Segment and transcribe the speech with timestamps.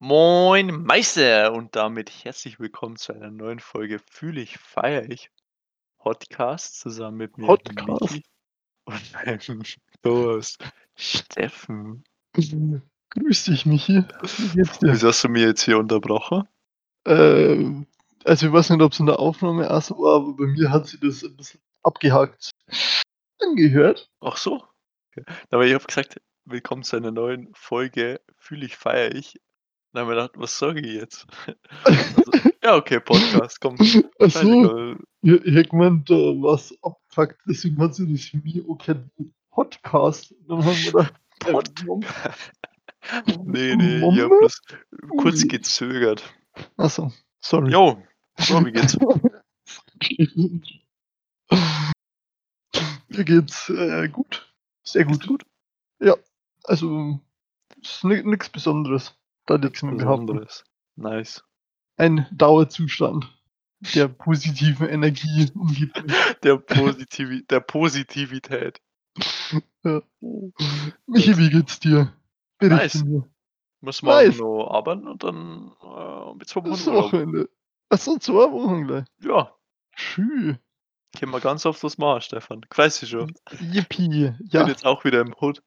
[0.00, 5.32] Moin Meister und damit herzlich willkommen zu einer neuen Folge Fühle ich, feiere ich
[5.98, 8.20] Podcast zusammen mit mir Podcast?
[8.84, 9.62] Und meinem
[10.06, 10.64] Host
[10.94, 12.04] Steffen.
[12.32, 14.04] Grüß dich, Michi.
[14.82, 16.46] Wieso hast du mir jetzt hier unterbrochen?
[17.04, 17.88] Ähm,
[18.22, 20.70] also ich weiß nicht, ob es in der Aufnahme auch so war, aber bei mir
[20.70, 22.52] hat sich das ein bisschen abgehakt
[23.40, 24.08] angehört.
[24.20, 24.62] Ach so.
[25.10, 25.24] Okay.
[25.50, 29.40] Aber ich habe gesagt, willkommen zu einer neuen Folge Fühle ich, feiere ich.
[29.92, 31.26] Dann haben wir gedacht, was sage ich jetzt?
[31.84, 32.22] Also,
[32.62, 33.76] ja, okay, Podcast, komm.
[33.80, 34.98] Ach so, scheißegal.
[35.22, 38.30] ich, ich hab gemeint, da was abgefuckt, deswegen hat sie das
[38.68, 39.10] auch kein
[39.50, 40.34] Podcast.
[40.46, 41.14] Dann haben wir gedacht,
[41.46, 42.04] äh, Mom-
[43.44, 44.38] Nee, nee, ich habe Mama?
[44.40, 44.60] bloß
[45.16, 46.22] kurz gezögert.
[46.76, 47.10] Achso,
[47.40, 47.70] sorry.
[47.72, 48.02] Jo,
[48.38, 48.98] so, wie geht's?
[53.08, 54.52] Mir geht's äh, gut.
[54.84, 55.44] Sehr Geht's gut.
[56.00, 56.14] Ja,
[56.64, 57.18] also
[58.02, 59.14] nichts Besonderes.
[59.48, 60.26] Da nichts mehr behaupten.
[60.26, 60.64] Besonderes.
[60.96, 61.44] Nice.
[61.96, 63.34] Ein Dauerzustand
[63.94, 66.02] der positiven Energie umgibt.
[66.42, 68.80] Der, Positivi der Positivität.
[71.06, 72.12] Michi, wie geht's dir?
[72.58, 73.04] Berichte Nice.
[73.04, 73.28] mir.
[73.80, 74.38] Muss man Nice.
[74.38, 76.86] noch arbeiten und dann äh, mit zwei Wochen Das.
[76.86, 77.48] Wochenende.
[77.88, 79.04] Achso, zwei Wochen gleich.
[79.22, 79.54] Ja,
[79.94, 80.56] Schü.
[81.18, 82.60] können wir ganz oft was machen, Stefan.
[82.70, 83.32] Ich weiß ich schon.
[83.60, 84.34] Yippie.
[84.44, 85.62] Ich Ja, bin jetzt auch wieder im Hood.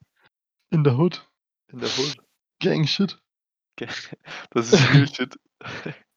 [0.70, 1.28] in der Hood.
[1.72, 2.18] In der Hood.
[2.60, 3.18] Gang shit.
[4.52, 5.39] Das ist real shit.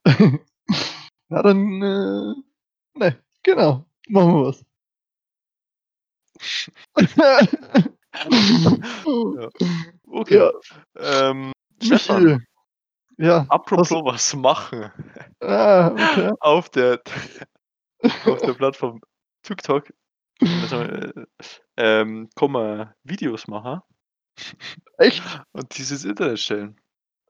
[1.31, 2.35] ja, dann, äh,
[2.99, 3.87] ne, genau.
[4.09, 4.65] Machen wir was.
[8.17, 9.49] Ja.
[10.07, 10.37] Okay.
[10.37, 10.53] Ja,
[11.31, 12.47] Ähm, Stefan.
[13.19, 14.93] Ja, apropos was machen.
[15.41, 16.33] ah, okay.
[16.39, 17.03] Auf der,
[18.25, 19.01] auf der Plattform
[19.43, 19.93] TikTok
[20.41, 21.27] also, äh,
[21.77, 23.81] ähm, man Videos machen
[24.99, 25.23] Echt?
[25.53, 26.81] und dieses Internet stellen.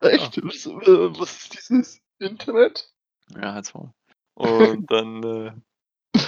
[0.05, 0.45] Echt?
[0.45, 2.91] Was, äh, was ist dieses Internet?
[3.35, 3.93] Ja, jetzt mal.
[4.35, 5.53] Und dann, äh,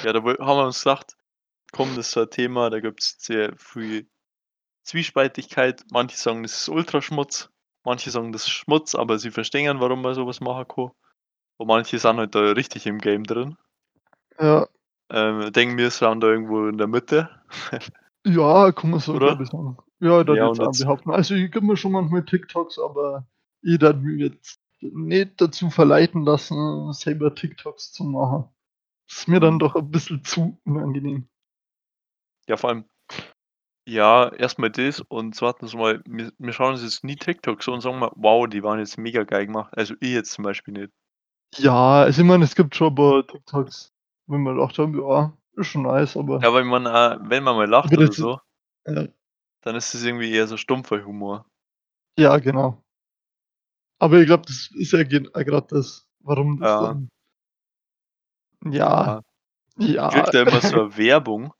[0.04, 1.16] ja, da haben wir uns gedacht,
[1.72, 4.08] komm, das ist so ein Thema, da gibt es sehr viel
[4.84, 5.84] Zwiespaltigkeit.
[5.90, 7.50] Manche sagen, das ist Ultraschmutz,
[7.84, 10.90] manche sagen, das ist Schmutz, aber sie verstehen, warum man sowas machen kann.
[11.58, 13.56] Und manche sind halt da richtig im Game drin.
[14.38, 14.68] Ja,
[15.10, 17.30] Ähm, denken wir, sind da irgendwo in der Mitte.
[18.26, 19.36] ja, kann man so Oder?
[19.44, 19.78] sagen.
[20.00, 21.10] Ja, da Ja, jetzt- behaupten.
[21.10, 23.26] Also ich gebe mir schon manchmal TikToks, aber
[23.62, 28.48] ich darf mich jetzt nicht dazu verleiten lassen, selber TikToks zu machen.
[29.08, 29.60] Das ist mir dann Mhm.
[29.60, 31.28] doch ein bisschen zu unangenehm.
[32.48, 32.84] Ja, vor allem,
[33.88, 37.80] ja, erstmal das und zweitens mal, wir, wir schauen uns jetzt nie TikToks an und
[37.80, 39.72] sagen mal, wow, die waren jetzt mega geil gemacht.
[39.76, 40.92] Also ich jetzt zum Beispiel nicht.
[41.58, 43.92] Ja, also ich meine, es gibt schon ein paar TikToks,
[44.26, 47.68] wenn man haben, ja, ist schon nice, aber Ja, weil man, äh, wenn man mal
[47.68, 48.40] lacht Aber oder so,
[48.86, 49.06] ja,
[49.62, 51.44] dann ist es irgendwie eher so stumpfer Humor.
[52.18, 52.82] ja, genau.
[53.98, 56.82] Aber ich glaube, das ist ja gerade das, warum das Ja.
[56.88, 57.08] dann.
[58.64, 59.22] Ja,
[59.78, 60.08] ja.
[60.08, 61.52] krieg da immer so eine Werbung,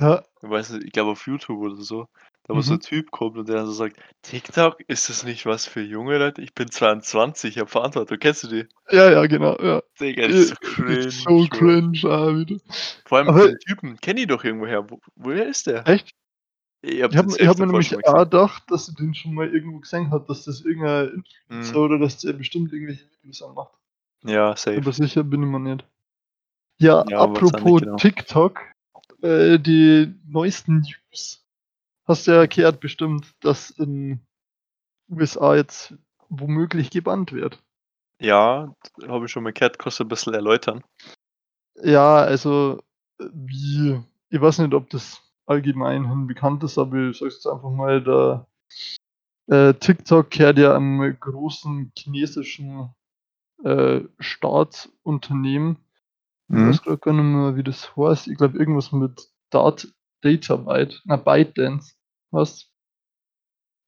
[0.00, 2.06] ja, ich weiß nicht, ich glaube auf YouTube oder so,
[2.44, 2.78] da wo so Mhm.
[2.78, 6.18] ein Typ kommt und der dann so sagt, TikTok, ist das nicht was für junge
[6.18, 6.42] Leute?
[6.42, 8.18] Ich bin 22, ich habe Verantwortung.
[8.18, 8.66] Kennst du die?
[8.90, 9.82] ja, ja, genau, ja.
[10.00, 10.98] Digga, das ist so Äh, cringe.
[11.06, 12.56] ist so cringe, ah, wieder.
[13.06, 14.90] Vor allem Aber- den Typen kenne ich doch irgendwoher.
[14.90, 15.86] Wo, woher ist der?
[15.88, 16.10] Echt?
[16.86, 19.48] Ich hab habe ich hab safe mir nämlich auch gedacht, dass sie den schon mal
[19.48, 21.84] irgendwo gesehen hat, dass das irgendein Influencer Mhm.
[21.84, 23.72] oder dass der bestimmt irgendwelche Videos anmacht.
[24.22, 24.76] Ja, safe.
[24.76, 25.86] Aber sicher bin ich mir nicht.
[26.78, 27.96] Ja, Ja, apropos genau.
[27.96, 28.60] TikTok,
[29.22, 31.46] äh, die neuesten News.
[32.06, 34.20] Hast du ja gehört bestimmt, dass in
[35.08, 35.94] USA jetzt
[36.28, 37.62] womöglich gebannt wird.
[38.20, 38.74] Ja,
[39.06, 40.82] habe ich schon mal gehört, kannst du ein bisschen erläutern.
[41.82, 42.82] Ja, also
[43.20, 47.46] äh, wie, ich weiß nicht, ob das allgemein hin bekannt ist, aber ich sag's jetzt
[47.46, 48.46] einfach mal, der
[49.48, 52.90] äh, TikTok gehört ja einem großen chinesischen
[53.64, 55.76] äh, Staatsunternehmen.
[56.48, 56.68] Ich Mhm.
[56.68, 58.28] weiß gerade gar nicht mehr, wie das heißt.
[58.28, 59.88] Ich glaube, irgendwas mit Dat
[60.22, 61.94] Data Byte, na ByteDance,
[62.30, 62.70] was?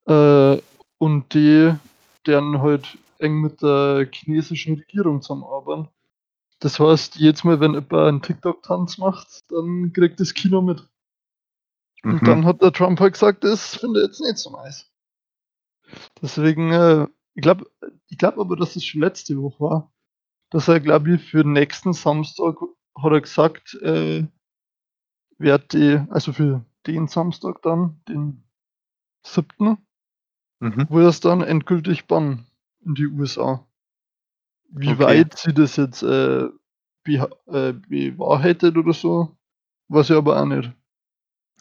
[0.07, 0.61] Äh,
[0.99, 1.73] und die,
[2.25, 5.89] deren halt eng mit der chinesischen Regierung zusammenarbeiten.
[6.59, 10.87] Das heißt, jedes Mal, wenn jemand einen TikTok-Tanz macht, dann kriegt das Kino mit.
[12.03, 12.25] Und Mhm.
[12.25, 14.91] dann hat der Trump halt gesagt, das finde ich jetzt nicht so nice.
[16.21, 17.65] Deswegen, äh, ich glaube
[18.07, 19.93] ich glaub aber, dass es schon letzte Woche war,
[20.49, 22.55] dass er, glaube ich, für nächsten Samstag
[22.97, 24.25] hat er gesagt, äh,
[25.37, 28.43] wird die, also für den Samstag dann, den
[29.25, 29.77] 7.,
[30.59, 30.87] Mhm.
[30.89, 32.47] wo er es dann endgültig bannen
[32.83, 33.67] in die USA.
[34.69, 34.99] Wie Okay.
[34.99, 39.37] weit sie das jetzt äh, äh, bewahrheitet oder so,
[39.89, 40.71] weiß ich aber auch nicht.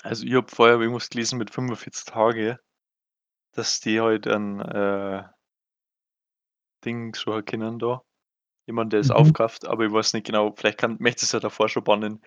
[0.02, 2.58] Also ich habe vorher irgendwas gelesen mit 45 Tage,
[3.52, 5.24] dass die halt ein, äh,
[6.84, 8.02] Ding so kennen da.
[8.66, 9.16] Jemand, der es Mhm.
[9.16, 12.22] aufkauft, aber ich weiß nicht genau, vielleicht kann möchte es ja davor schon bannen.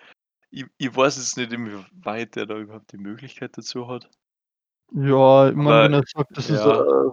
[0.50, 4.10] Ich ich weiß jetzt nicht, inwieweit der da überhaupt die Möglichkeit dazu hat.
[4.92, 7.12] Ja, ich meine, wenn er sagt, das ist, ja.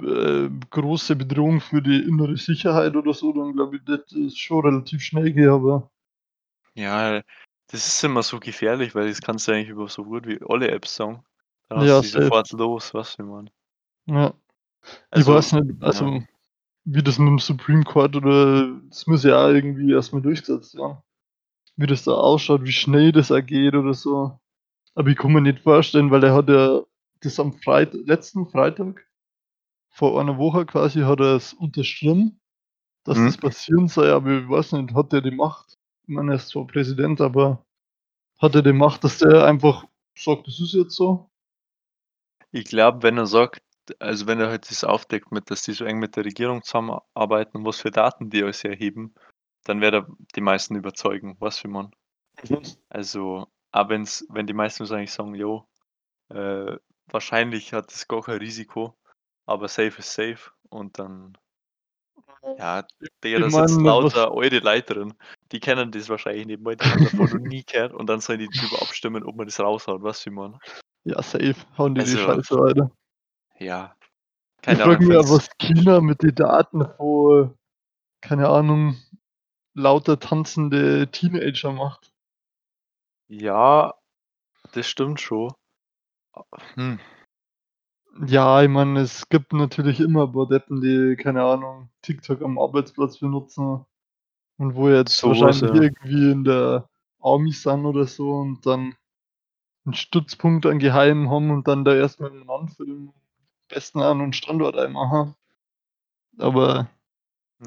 [0.00, 4.64] äh, große Bedrohung für die innere Sicherheit oder so, dann glaube ich, das ist schon
[4.64, 5.90] relativ schnell gehen, aber
[6.74, 7.22] Ja,
[7.68, 10.70] das ist immer so gefährlich, weil das kannst du eigentlich über so gut wie alle
[10.70, 11.24] Apps sagen.
[11.68, 12.30] Dann hast Ja, du die safe.
[12.30, 13.50] sofort los, wie ich meine?
[14.06, 14.32] Ja.
[15.14, 15.82] Ich Also, weiß nicht, ja.
[15.82, 16.22] also,
[16.84, 20.76] wie das mit dem Supreme Court oder das muss ja auch irgendwie erst mal durchgesetzt
[20.76, 20.98] werden.
[21.76, 24.38] Wie das da ausschaut, wie schnell das auch geht oder so.
[24.94, 26.82] Aber ich kann mir nicht vorstellen, weil er hat ja
[27.22, 29.06] das am Freit letzten Freitag
[29.90, 32.40] vor einer Woche quasi hat er's unterschrieben,
[33.04, 33.38] dass das Mhm.
[33.38, 35.77] passieren soll, aber ich weiß nicht, hat der die Macht?
[36.08, 37.62] Ich meine, er ist zwar Präsident, aber
[38.38, 39.84] hat er die Macht, dass der einfach
[40.16, 41.28] sagt: „Das ist jetzt so?“
[42.50, 43.62] Ich glaube, wenn er sagt
[44.00, 47.64] also, wenn er halt das aufdeckt mit dass die so eng mit der Regierung zusammenarbeiten,
[47.64, 49.14] was für Daten die alles erheben,
[49.64, 51.90] dann wird er die meisten überzeugen, ich meine?
[52.48, 52.62] Mhm.
[52.88, 55.68] Also, auch wenn's wenn die meisten wahrscheinlich sagen: „Jo,
[56.30, 58.96] äh, wahrscheinlich hat das gar kein Risiko,
[59.46, 61.36] aber safe ist safe.“ Und dann
[62.58, 62.82] ja,
[63.22, 65.14] Digga, Ich da sitzen meine, was lauter alte Leute drin,
[65.52, 68.40] die kennen das wahrscheinlich nicht mal, die haben davon noch nie gehört und dann sollen
[68.40, 70.58] die drüber abstimmen, ob man das raushaut, wie ich meine?
[71.04, 72.90] Ja, safe hauen die die Also Scheiße weiter.
[73.58, 73.94] ja,
[74.60, 77.54] Ich keine frage Ahnung, mich ich ja, was China mit den Daten von,
[78.20, 78.96] keine Ahnung,
[79.74, 82.12] lauter tanzende Teenager macht.
[83.28, 83.94] Ja,
[84.72, 85.52] das stimmt schon.
[86.74, 86.98] Hm.
[88.26, 93.86] Ja, ich meine, es gibt natürlich immer Deppen, die, keine Ahnung, TikTok am Arbeitsplatz benutzen
[94.58, 95.72] und wo jetzt So was, wahrscheinlich ja.
[95.72, 96.88] irgendwie in der
[97.20, 98.94] Army sind oder so und dann
[99.86, 103.14] 'n Stützpunkt an geheim haben und dann da erst mal miteinander filmen, am
[103.68, 105.34] besten auch noch 'n Standort einmachen.
[106.38, 106.88] Aber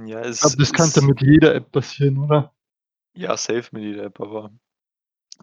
[0.06, 2.52] Ja, ich es glaube, das kann ja mit jeder App passieren, oder?
[3.16, 4.52] Ja, safe mit jeder App, aber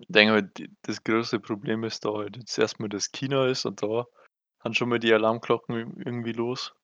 [0.00, 3.66] ich denke halt, das größte Problem ist da halt jetzt erst mal, dass China ist
[3.66, 4.06] und da
[4.60, 6.74] haben schon mal die Alarmglocken ir irgendwie los.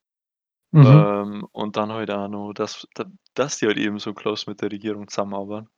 [0.75, 1.07] Mhm.
[1.23, 2.87] Ähm, und dann halt auch noch, dass
[3.35, 5.69] dass die halt eben so close mit der Regierung zusammenarbeiten.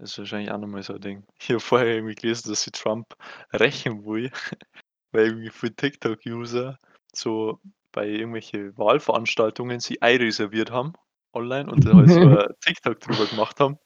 [0.00, 1.24] Das ist wahrscheinlich auch noch mal so 'n Ding.
[1.40, 3.16] Ich habe vorher irgendwie gelesen, dass sich Trump
[3.52, 4.30] rächen will,
[5.12, 6.78] weil irgendwie viele TikTok-User
[7.14, 7.60] so
[7.92, 10.92] bei irgendwelche Wahlveranstaltungen sich einreserviert haben
[11.32, 13.78] online und da halt so 'n TikTok drüber gemacht haben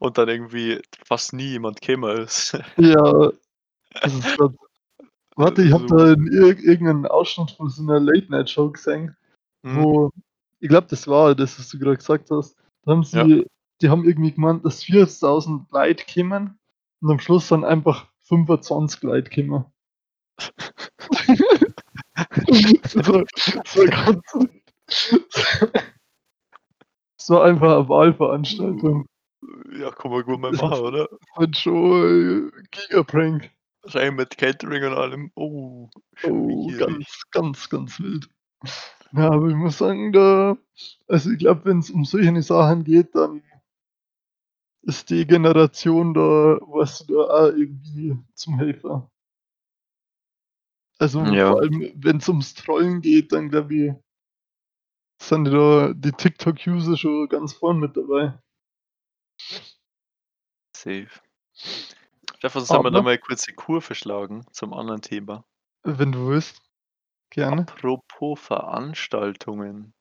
[0.00, 2.58] und dann irgendwie fast nie jemand gekommen ist.
[2.76, 3.32] Ja,
[4.02, 4.52] das ist grad
[5.36, 9.17] warte, ich habe So da in irg irgend 'nen Ausschnitt von so 'ner Late-Night-Show gesehen,
[9.68, 9.84] Mhm.
[9.84, 10.10] wo
[10.60, 12.56] ich glaube, das war das, was du grad gesagt hast.
[12.84, 13.24] Da haben Ja.
[13.26, 13.46] sie
[13.80, 16.58] die haben irgendwie gemeint, dass 40.000 Leute kommen
[17.00, 19.66] und am Schluss sind einfach 25 Leute gekommen.
[22.86, 23.24] So
[23.66, 24.22] so ganz
[27.20, 29.06] Es war einfach 'ne Wahlveranstaltung.
[29.72, 31.08] Ja, kann man gut mal machen, oder?
[31.36, 33.50] halt schon, äh, Giga-Prank.
[33.82, 35.30] Wahrscheinlich mit Catering und allem.
[35.36, 35.88] Oh,
[36.24, 38.28] Oh, ganz, ganz, ganz wild.
[39.12, 40.56] Ja, aber ich muss sagen, da
[41.08, 43.42] also, ich glaube, wenn's um solche Sachen geht, dann
[44.82, 49.10] ist die Generation da du, da auch irgendwie zum Helfer.
[50.98, 51.48] Also, Ja.
[51.52, 53.92] vor allem, wenn's ums Trollen geht, dann glaube ich
[55.20, 58.38] sind da die TikTok-User schon ganz vorn mit dabei.
[60.76, 61.08] Safe.
[62.38, 65.44] Stefan, sollen wir da Aber mal kurz die Kurve schlagen zum anderen Thema?
[65.82, 66.62] Wenn du willst,
[67.30, 67.68] gerne.
[67.76, 69.92] Apropos Veranstaltungen.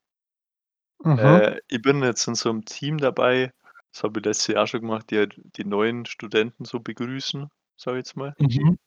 [1.05, 1.41] Mhm.
[1.41, 3.51] Äh, ich bin jetzt in so 'nem Team dabei,
[3.91, 7.97] das habe ich letztes Jahr schon gemacht, die halt die neuen Studenten so begrüßen, sage
[7.97, 8.35] ich jetzt mal.
[8.39, 8.77] Mhm.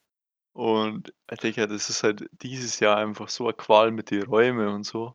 [0.57, 4.69] Und, äh, Digga, das ist halt dieses Jahr einfach so 'ne Qual mit den Räumen
[4.69, 5.15] und so.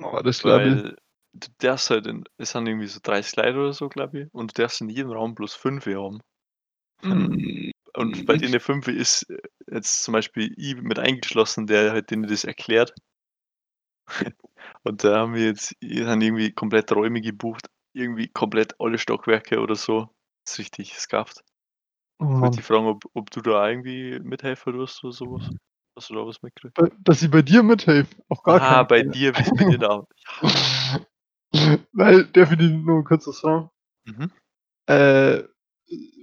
[0.00, 0.82] Oh, das glaube ich.
[0.84, 0.96] Weil
[1.32, 4.56] du darfst halt in es sind irgendwie so 30 Leute oder so, glaube ich, und
[4.56, 6.20] du darfst in jedem Raum bloß 5 haben.
[7.02, 7.70] Hm.
[7.98, 9.38] Und bei denen 5 ist, äh,
[9.72, 12.94] jetzt zum Beispiel ich mit eingeschlossen, der halt denen das erklärt.
[14.84, 19.74] Und da haben wir jetzt haben irgendwie komplett Räume gebucht, irgendwie komplett alle Stockwerke oder
[19.74, 20.08] so.
[20.46, 20.94] Ist richtig.
[22.20, 25.50] Oh, Jetzt wollte ich fragen, ob ob du da irgendwie mithelfen tust oder so was?
[25.96, 26.78] Hast du da was mitgekriegt?
[27.02, 28.14] Dass ich bei dir mithelfe?
[28.28, 29.12] Auf gar Ah, keinen bei Fall.
[29.12, 30.06] dir, bei dir da.
[31.92, 32.24] Weil
[32.56, 33.70] dich nur kurz was fragen?
[34.04, 34.30] Mhm.
[34.86, 35.42] Äh,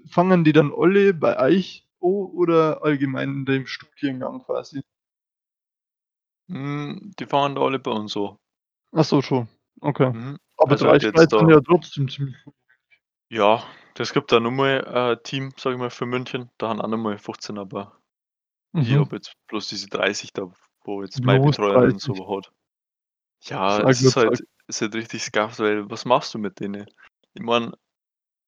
[0.09, 4.81] fangen die dann alle bei euch an oder allgemein in dem Studiengang quasi?
[6.49, 8.11] Hm, die fangen da alle bei uns
[9.03, 9.47] so, schon.
[9.81, 10.11] Okay.
[10.11, 10.37] Mhm.
[10.57, 12.53] Aber Also, halt 30 jetzt Leute sind da ja trotzdem ziemlich viel.
[13.29, 13.63] Ja,
[13.95, 16.49] das gibt da noch mal ein Team, sage ich mal, für München.
[16.57, 17.99] Da haben auch noch mal 15, aber
[18.73, 18.99] ich Mhm.
[18.99, 20.51] habe jetzt bloß diese 30 da,
[20.83, 22.15] wo jetzt meine Bloß Betreuerin 30.
[22.15, 22.51] so hat.
[23.43, 26.59] Ja, Sag es nur ist halt ist halt richtig scuffed, weil was machst du mit
[26.59, 26.87] denen?
[27.33, 27.73] Ich meine,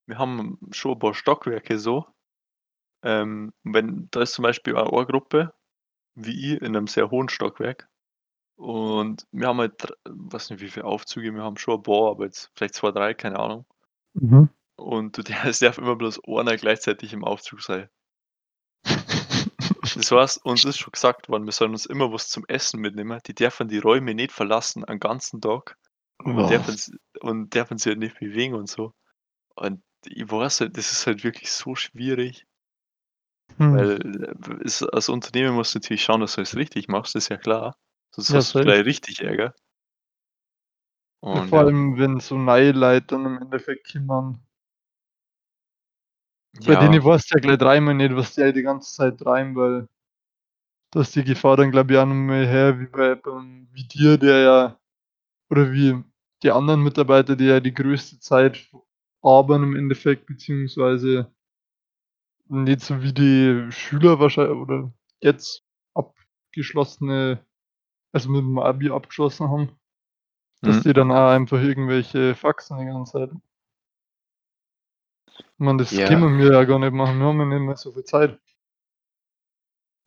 [0.07, 2.05] wir haben schon ein paar Stockwerke so.
[3.03, 5.53] Ähm, wenn da ist zum Beispiel auch eine Gruppe,
[6.15, 7.87] wie ich, in einem sehr hohen Stockwerk.
[8.55, 12.25] Und wir haben halt, weiß nicht, wie viele Aufzüge wir haben, schon ein paar, aber
[12.25, 13.65] jetzt vielleicht 2, 3, keine Ahnung.
[14.13, 14.49] Mhm.
[14.75, 17.89] Und du es darf immer bloß einer gleichzeitig im Aufzug sein.
[19.95, 23.19] Das heißt, uns ist schon gesagt worden, wir sollen uns immer was zum Essen mitnehmen.
[23.25, 25.77] Die dürfen die Räume nicht verlassen einen ganzen Tag
[26.23, 28.93] und dürfen und dürfen sich halt nicht bewegen und so.
[29.55, 32.45] Und ich weiß halt, das ist halt wirklich so schwierig.
[33.57, 33.73] Hm.
[33.75, 34.25] Weil,
[34.61, 37.37] äh, es als Unternehmen musst du natürlich schauen, dass du es richtig machst, ist ja
[37.37, 37.75] klar.
[38.11, 39.53] Sonst Ja, hast du gleich richtig Ärger.
[41.23, 41.65] Ja, Und vor ja.
[41.65, 44.39] allem, wenn so neue Leute dann im Endeffekt kommen.
[46.65, 46.79] Bei Ja.
[46.79, 49.87] denen weißt du ja gleich dreimal nicht, was die halt die ganze Zeit treiben, weil
[50.91, 53.15] da ist die Gefahr dann, glaube ich, auch noch mal her, wie bei
[53.73, 54.79] wie dir, der ja
[55.49, 56.03] oder wie
[56.43, 58.57] die anderen Mitarbeiter, die ja die größte Zeit
[59.27, 61.31] arbeiten im Endeffekt, beziehungsweise
[62.49, 64.91] nicht so wie die Schüler wahrschei oder
[65.21, 67.39] jetzt abgeschlossene
[68.13, 69.69] also mit dem Abi abgeschlossen haben,
[70.63, 70.83] dass Mhm.
[70.83, 73.31] die dann auch einfach irgendwelche Faxen die ganze Zeit.
[75.59, 76.07] Meine, das Ja.
[76.07, 77.19] können wir ja gar nicht machen.
[77.19, 78.39] Wir haben ja nicht mehr so viel Zeit.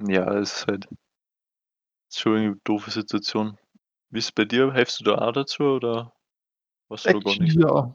[0.09, 0.89] Ja, es ist halt
[2.11, 3.57] ist schon irgendwie 'ne doofe Situation.
[4.11, 4.73] Wie ist es bei dir?
[4.73, 6.13] Helfst du da auch dazu oder
[6.89, 7.57] machst du gar nix?
[7.57, 7.95] ja.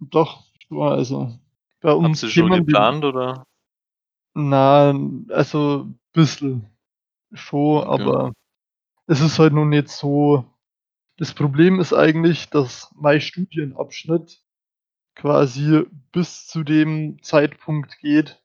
[0.00, 1.38] Doch, schon, also
[1.80, 3.46] bei uns ihr schon kämen die geplant oder?
[4.34, 4.94] Na,
[5.30, 6.66] also bisschen
[7.32, 8.32] schon, aber
[9.06, 10.44] es ist halt noch nicht so
[11.16, 14.42] das Problem ist eigentlich, dass mein Studienabschnitt
[15.14, 18.42] quasi bis zu dem Zeitpunkt geht,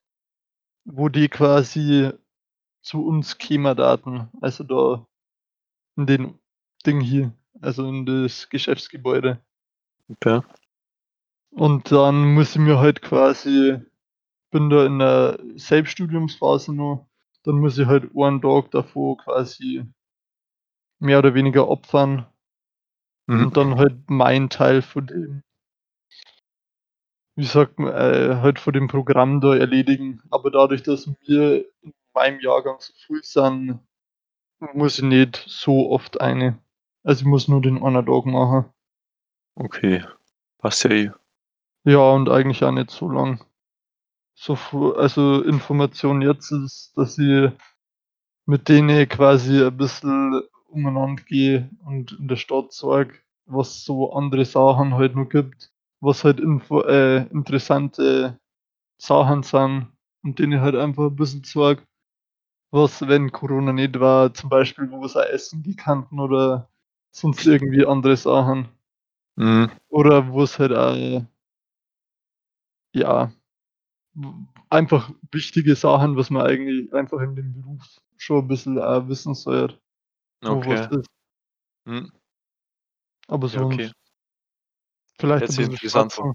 [0.85, 2.11] wo die quasi
[2.81, 5.05] zu uns kämen Daten, also da
[5.97, 6.39] in den
[6.85, 9.41] Ding hier, also in das Geschäftsgebäude.
[10.07, 10.41] Okay.
[11.53, 13.77] Und dann muss ich mir halt quasi
[14.51, 17.07] bin da in der Selbststudiumsphase noch,
[17.43, 19.83] dann muss ich halt einen Tag davor quasi
[21.01, 22.27] mehr oder weniger opfern
[23.27, 23.45] Mhm.
[23.45, 25.43] und dann halt meinen Teil von dem
[27.37, 30.21] wie sagt man, äh, halt von dem Programm da erledigen.
[30.29, 33.79] Aber dadurch, dass wir in meinem Jahrgang so viel sind,
[34.73, 36.59] muss ich nicht so oft eine.
[37.03, 38.65] Also, ich muss nur den einen Tag machen.
[39.55, 40.03] Okay,
[40.59, 41.11] passt ja eh.
[41.85, 43.43] Ja, und eigentlich auch nicht so lang.
[44.35, 44.55] So
[44.97, 47.51] also, Information jetzt ist, dass ich
[48.45, 53.15] mit denen quasi ein bisschen umeinander gehe und in der Stadt zeige,
[53.47, 55.71] was so andere Sachen halt noch gibt,
[56.01, 58.39] was halt info äh, interessante
[58.99, 59.87] Sachen sind
[60.23, 61.83] und denen halt einfach 'n bisschen zeige,
[62.71, 66.69] was, wenn Corona nicht war, zum Beispiel, wo auch essen gehen könnten oder
[67.11, 68.69] sonst irgendwie andere Sachen.
[69.37, 69.71] Mhm.
[69.89, 70.95] Oder wo's halt auch
[72.93, 73.31] ja,
[74.69, 77.83] einfach wichtige Sachen, was man eigentlich einfach in dem Beruf
[78.17, 79.79] schon 'n bisschen auch wissen sollte,
[80.43, 80.91] Okay.
[80.91, 81.07] ist.
[81.85, 82.11] Mhm.
[83.29, 83.91] Aber Ja, okay.
[85.19, 86.33] vielleicht Hört ein bisschen schwatzen.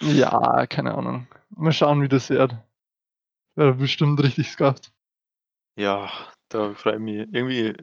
[0.00, 1.26] Ja, keine Ahnung.
[1.50, 2.54] Mal schauen, wie das wird.
[3.56, 4.92] Wird bestimmt richtig scuffed.
[5.78, 6.10] Ja,
[6.48, 7.16] da freue ich mich.
[7.32, 7.74] Irgendwie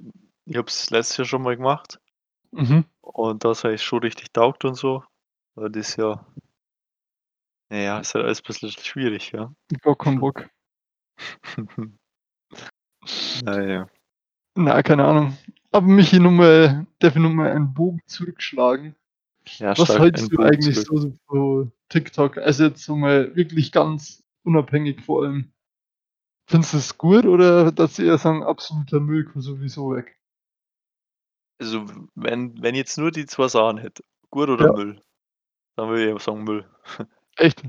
[0.45, 1.99] ich habe es letztes Jahr schon mal gemacht
[2.53, 2.83] Mhm.
[3.03, 5.03] und da hat's eigentlich schon richtig taugt und so.
[5.55, 6.25] Aber dieses Jahr
[7.73, 9.51] na ja, ist halt alles bisschen schwierig, ja.
[9.81, 10.47] Gar keinen Bock.
[13.43, 13.87] Na ja.
[14.55, 15.37] Na, keine Ahnung.
[15.71, 18.95] Aber Michi, nur mal darf ich noch mal einen Bogen zurückschlagen?
[19.57, 21.01] Ja, Was hältst du Bogen eigentlich zurück.
[21.01, 22.37] so von TikTok?
[22.37, 25.51] Also, jetzt so mal wirklich ganz unabhängig vor allem.
[26.47, 30.17] Findest du es gut oder dass sie eher sagen: „Absoluter Müll, gehört sowieso weg?“
[31.59, 34.73] Also, wenn wenn jetzt nur die 2 Sachen hätte, gut oder Ja.
[34.73, 35.01] Müll,
[35.77, 36.69] dann würde ich sagen Müll.
[37.37, 37.63] Echt?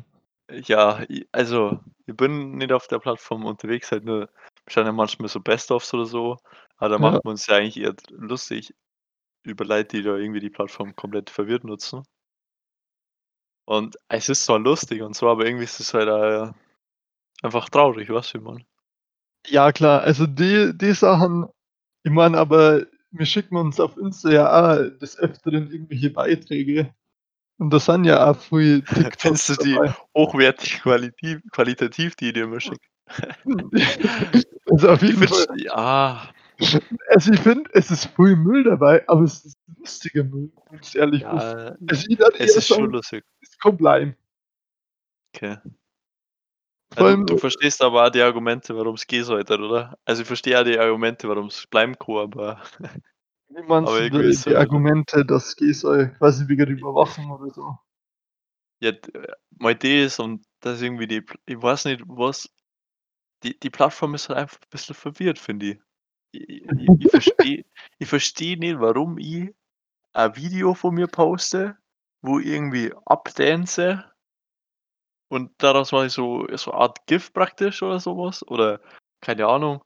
[0.50, 4.28] Ja, i also, ich bin nicht auf der Plattform unterwegs, halt nur
[4.70, 6.36] ja manchmal so Best-ofs oder so,
[6.76, 6.98] aber da Ja.
[6.98, 8.74] macht wir uns ja eigentlich eher lustig
[9.44, 12.04] über Leute, die da irgendwie die Plattform komplett verwirrt nutzen.
[13.68, 16.52] Und es ist zwar lustig und so, aber irgendwie ist es halt auch
[17.42, 18.66] einfach traurig, weißt du, wie ich meine?
[19.46, 21.46] Ja klar, also die die Sachen
[22.04, 26.94] ich meine, aber wir schicken uns auf Insta ja auch des Öfteren irgendwelche Beiträge
[27.58, 28.82] und da sind ja auch viel
[29.18, 29.94] Findest TikToks du die dabei.
[30.16, 32.86] hochwertig qualitiv qualitativ, die ich dir immer schicke?
[34.70, 35.46] Also, auf jeden finde Fall.
[35.56, 36.30] ja.
[37.08, 40.96] Also, ich finde, es ist viel Müll dabei, aber es ist lustiger Müll, wenn ich
[40.96, 41.20] ehrlich.
[41.22, 43.24] Ja, Also, ich es ist schon sagen, lustig.
[43.42, 44.16] es kommt Lime.
[45.34, 45.58] Okay.
[46.96, 49.98] Du allem du verstehst aber auch die Argumente, warum's gehen sollte, oder?
[50.04, 52.60] Also, ich verstehe auch die Argumente, warum's bleiben kann, aber
[53.56, 57.78] Irgendwie die, die so Argumente, dass GESOL quasi wegen Überwachung oder so?
[58.80, 62.48] Ja, äh, meine Idee ist und dass irgendwie die ich weiß nicht, was
[63.42, 65.80] die die Plattform ist halt einfach 'n bisschen verwirrt, finde ich.
[66.32, 67.64] Ich verstehe
[67.98, 69.54] ich verstehe nicht, warum ich
[70.14, 71.76] ein Video von mir poste,
[72.22, 74.04] wo ich irgendwie abdance
[75.30, 78.80] und daraus mache ich so so eine Art GIF praktisch oder so was oder
[79.20, 79.82] keine Ahnung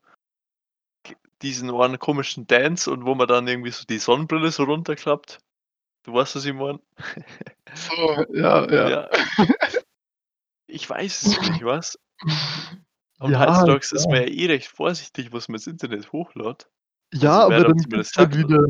[1.42, 5.38] diesen einen komischen Dance und wo man dann irgendwie so die Sonnenbrille so runterklappt.
[6.04, 6.80] Du weißt, was ich meine?
[7.74, 8.88] So, ja, ja.
[8.90, 9.10] Ja.
[10.70, 11.98] Ich weiß es nicht, weißt?
[13.20, 14.08] Und Ja, heutzutage ist klar.
[14.08, 16.68] man ja eh recht vorsichtig, was man ins Internet hochlädt.
[17.14, 18.66] Ja, Also, aber da dann zumindest gibt's halt sagt wieder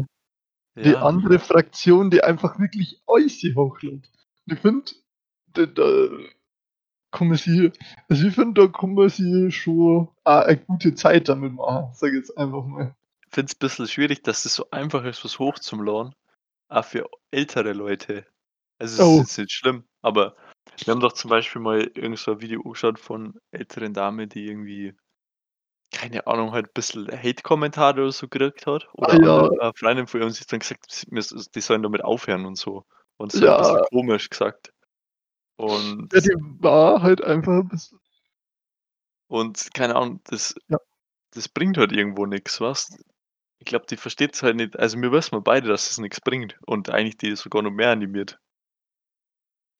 [0.76, 1.02] die ja.
[1.02, 4.08] andere Fraktion, die einfach wirklich alles hochlädt.
[4.46, 4.92] Ich finde,
[7.12, 7.72] kann man sich
[8.08, 12.12] also ich finde, da kann man sich schon auch 'ne gute Zeit damit machen, sage
[12.18, 12.94] ich jetzt einfach mal.
[13.30, 16.14] Finde es bisschen schwierig, dass das so einfach ist, was hochzuladen,
[16.68, 18.26] auch für ältere Leute.
[18.80, 19.28] Also, es ist Oh.
[19.28, 20.36] jetzt nicht schlimm, aber
[20.84, 24.46] wir haben doch zum Beispiel mal irgend so 'n Video angeschaut von älteren Dame, die
[24.46, 24.94] irgendwie
[25.92, 29.48] keine Ahnung, halt bisschen Hate-Kommentare oder so gekriegt hat Ah, oder ja.
[29.48, 31.06] andere äh, Freundin von uns hat dann gesagt,
[31.56, 32.84] die sollen damit aufhören und so
[33.18, 33.88] und so 'n bisschen Ja.
[33.90, 34.72] komisch gesagt.
[35.58, 37.98] Und Ja, die war halt einfach 'n bisschen
[39.30, 40.78] und keine Ahnung, das Ja.
[41.32, 42.98] das bringt halt irgendwo nix, weißt?
[43.60, 44.78] Ich glaube, die versteht's halt nicht.
[44.78, 48.38] Also, wir wissen beide, dass es nix bringt und eigentlich die sogar noch mehr animiert.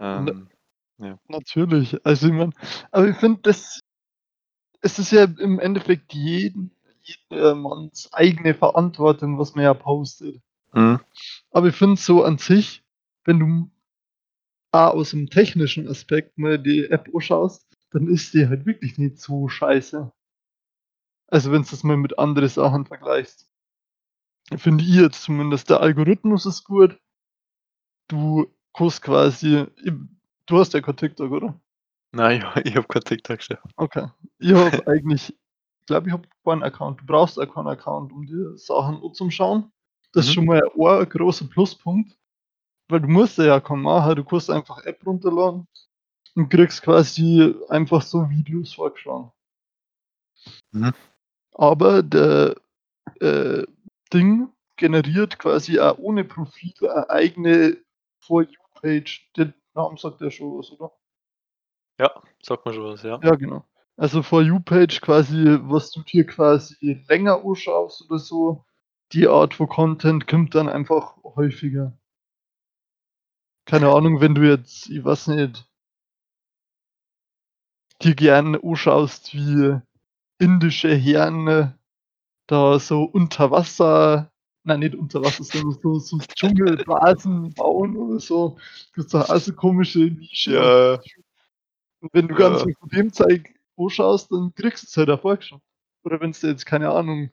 [0.01, 0.49] Ähm,
[0.99, 1.19] ja.
[1.29, 2.05] natürlich.
[2.07, 2.53] Also, ich meine
[2.93, 3.81] aber ich finde, das
[4.83, 6.71] es ist ja im Endeffekt jeden
[7.03, 10.41] jedermanns eigene Verantwortung, was man ja postet.
[10.73, 11.01] Mhm.
[11.53, 12.83] Aber ich finde so an sich,
[13.25, 13.71] wenn du
[14.79, 19.49] A aus'm technischen Aspekt mal die App anschaust, dann ist die halt wirklich nicht so
[19.49, 20.13] scheiße.
[21.29, 23.49] Also, wenn's das mal mit andere Sachen vergleichst.
[24.59, 25.71] Finde ich jetzt zumindest.
[25.71, 26.99] Der Algorithmus ist gut.
[28.09, 29.67] Du kannst quasi
[30.47, 31.61] du hast ja kein TikTok, oder?
[32.13, 33.73] Nein, ich habe kein TikTok, Stefan.
[33.77, 34.09] Okay.
[34.39, 35.31] Ich habe eigentlich
[35.81, 37.01] ich glaube, ich habe keinen Account.
[37.01, 39.73] Du brauchst auch keinen Account, um dir Sachen anzuschauen.
[40.13, 40.35] Das ist Mhm.
[40.35, 42.18] schon mal ein großer Pluspunkt,
[42.89, 44.17] weil du musst ja keinen machen.
[44.17, 45.67] Du kannst einfach App runterladen
[46.35, 49.33] und kriegst quasi einfach so Videos vorgeschlagen.
[50.73, 50.95] Mhm.
[51.53, 52.57] Aber der,
[53.21, 53.65] äh,
[54.13, 57.77] Ding generiert quasi auch ohne Profil eine eigene
[58.21, 59.31] For You-Page.
[59.37, 60.93] Den Namen sagt ja schon was, oder?
[61.99, 63.21] Ja, sagt mir schon was, ja.
[63.23, 63.65] Ja, genau.
[63.97, 68.65] Also, For You-Page quasi, was du dir quasi länger anschaust oder so,
[69.13, 71.93] die Art von Content kommt dann einfach häufiger.
[73.69, 75.69] Keine Ahnung, wenn du jetzt, ich weiß nicht
[78.01, 79.79] dir gern anschaust, wie
[80.39, 81.75] indische Herren
[82.47, 84.31] da so unter Wasser
[84.65, 88.57] nein, nicht unter Wasser, sondern so so Dschungelbasen bauen oder so.
[88.95, 91.01] Gibt's da auch so komische Nische Ja.
[92.01, 92.65] Und wenn du ganz Ja.
[92.65, 95.63] viel von dem Zeug anschaust, dann kriegst du's halt auch vorgeschlagen.
[96.05, 97.31] Oder wenn's dir jetzt, keine Ahnung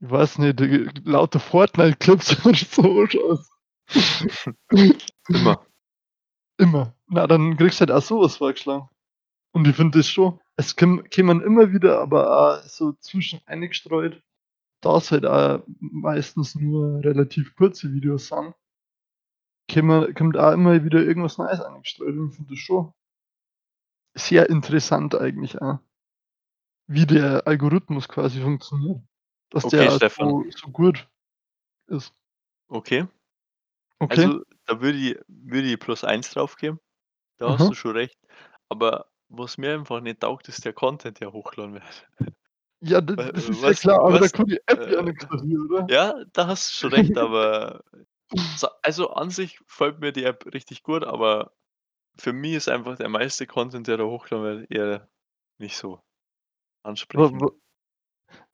[0.00, 0.58] ich weiß nicht,
[1.06, 3.51] lauter Fortnite-Clips oder so anschaust.
[5.28, 5.66] Immer.
[6.58, 6.94] Immer.
[7.06, 8.88] Na, dann kriegst du halt auch so was vorgeschlagen.
[9.54, 14.22] Und ich finde das schon es käm kämen immer wieder aber auch so zwischen eingestreut,
[14.82, 18.54] dass halt auch meistens nur relativ kurze Videos sind
[20.14, 22.92] kommt auch immer wieder irgendwas Neues eingestreut und ich finde das schon
[24.14, 25.78] sehr interessant eigentlich auch.
[26.86, 29.00] Wie der Algorithmus quasi funktioniert.
[29.50, 31.08] Dass Okay, der so so gut
[31.86, 32.12] ist.
[32.68, 33.06] Okay.
[34.02, 34.24] Okay.
[34.26, 36.80] Also, da würde ich würde ich +1 drauf geben.
[37.38, 38.18] Da hast du schon recht.
[38.68, 42.08] Aber was mir einfach nicht taugt, ist der Content, der hochgeladen wird.
[42.84, 45.24] Ja, d Weil, das ist ja klar, aber da kann die App ja äh, nix
[45.28, 45.86] dafür, oder?
[45.88, 47.84] ja, da hast du schon recht, aber
[48.56, 51.52] so also, an sich gefällt mir die App richtig gut, aber
[52.18, 55.08] für mich ist einfach der meiste Content, der da hochgeladen wird, eher
[55.58, 56.00] nicht so
[57.14, 57.42] Wa ansprechend.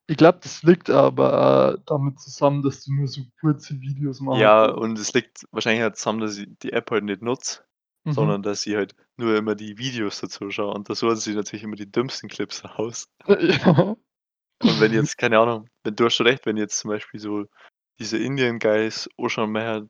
[0.08, 4.40] Ich glaube, das liegt aber auch damit zusammen, dass du nur so kurze Videos machen
[4.40, 7.64] Ja, und es liegt wahrscheinlich halt zusammen, dass ich die App halt nicht nutze,
[8.04, 8.14] Mhm.
[8.14, 11.62] sondern dass ich halt nur immer die Videos dazu schaue und da suchen sie natürlich
[11.62, 13.08] immer die dümmsten Clips raus.
[13.26, 13.96] Äh, ja.
[14.62, 17.46] Und wenn jetzt keine Ahnung, wenn du hast schon recht, wenn jetzt zum Beispiel so
[17.98, 19.88] diese Indian Guys anschauen möchte,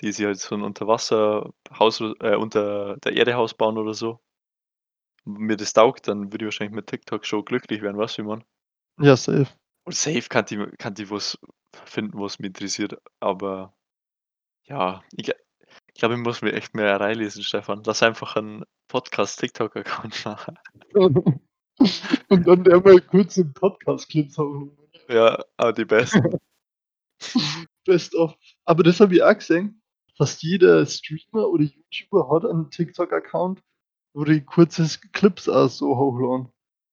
[0.00, 4.20] die sich halt so 'n Unterwasserhaus äh, unter der Erde Haus bauen oder so
[5.26, 8.44] mir das taugt, dann würde ich wahrscheinlich mit TikTok schon glücklich werden, du, wie meine?
[8.98, 9.46] Ja, safe.
[9.84, 11.38] Und safe kann die kann die was
[11.84, 13.74] finden, was mich interessiert, aber
[14.64, 15.28] ja, ich
[15.94, 17.82] ich glaube, ich muss mir echt mehr reinlesen, Stefan.
[17.86, 20.58] Lass einfach 'n Podcast-TikTok-Account machen.
[22.28, 24.76] Und dann immer kurze Podcast-Clips hochladen.
[25.08, 26.38] Ja, aber die besten.
[27.86, 28.34] Best of.
[28.64, 29.82] Aber das habe ich auch gesehen.
[30.16, 33.62] Fast jeder Streamer oder YouTuber hat einen TikTok-Account,
[34.14, 36.50] wo die kurze Clips auch so hochladen.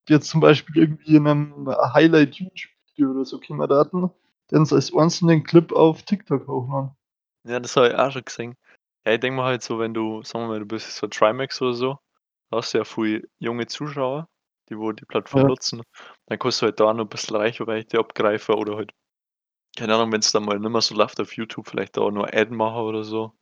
[0.10, 4.10] Jetzt zum Beispiel irgendwie in einem Highlight-YouTube-Video oder so können wir daten,
[4.50, 6.92] dann so als einzelnen Clip auf TikTok hochladen.
[7.46, 8.56] Ja, das habe ich auch schon gesehen.
[9.06, 11.62] Ja, ich denke mal halt so, wenn du, sagen wir mal, du bist so Trimax
[11.62, 12.00] oder so,
[12.50, 14.30] da hast du ja viele junge Zuschauer,
[14.70, 15.48] die wo die Plattform Ja.
[15.48, 15.84] nutzen.
[16.28, 18.92] Dann kannst du halt da noch ein bisschen Reichweite abgreifen oder halt,
[19.78, 22.28] keine Ahnung, wenn es dann mal nicht mehr so läuft auf YouTube, vielleicht da nur
[22.34, 23.34] Ad machen oder so.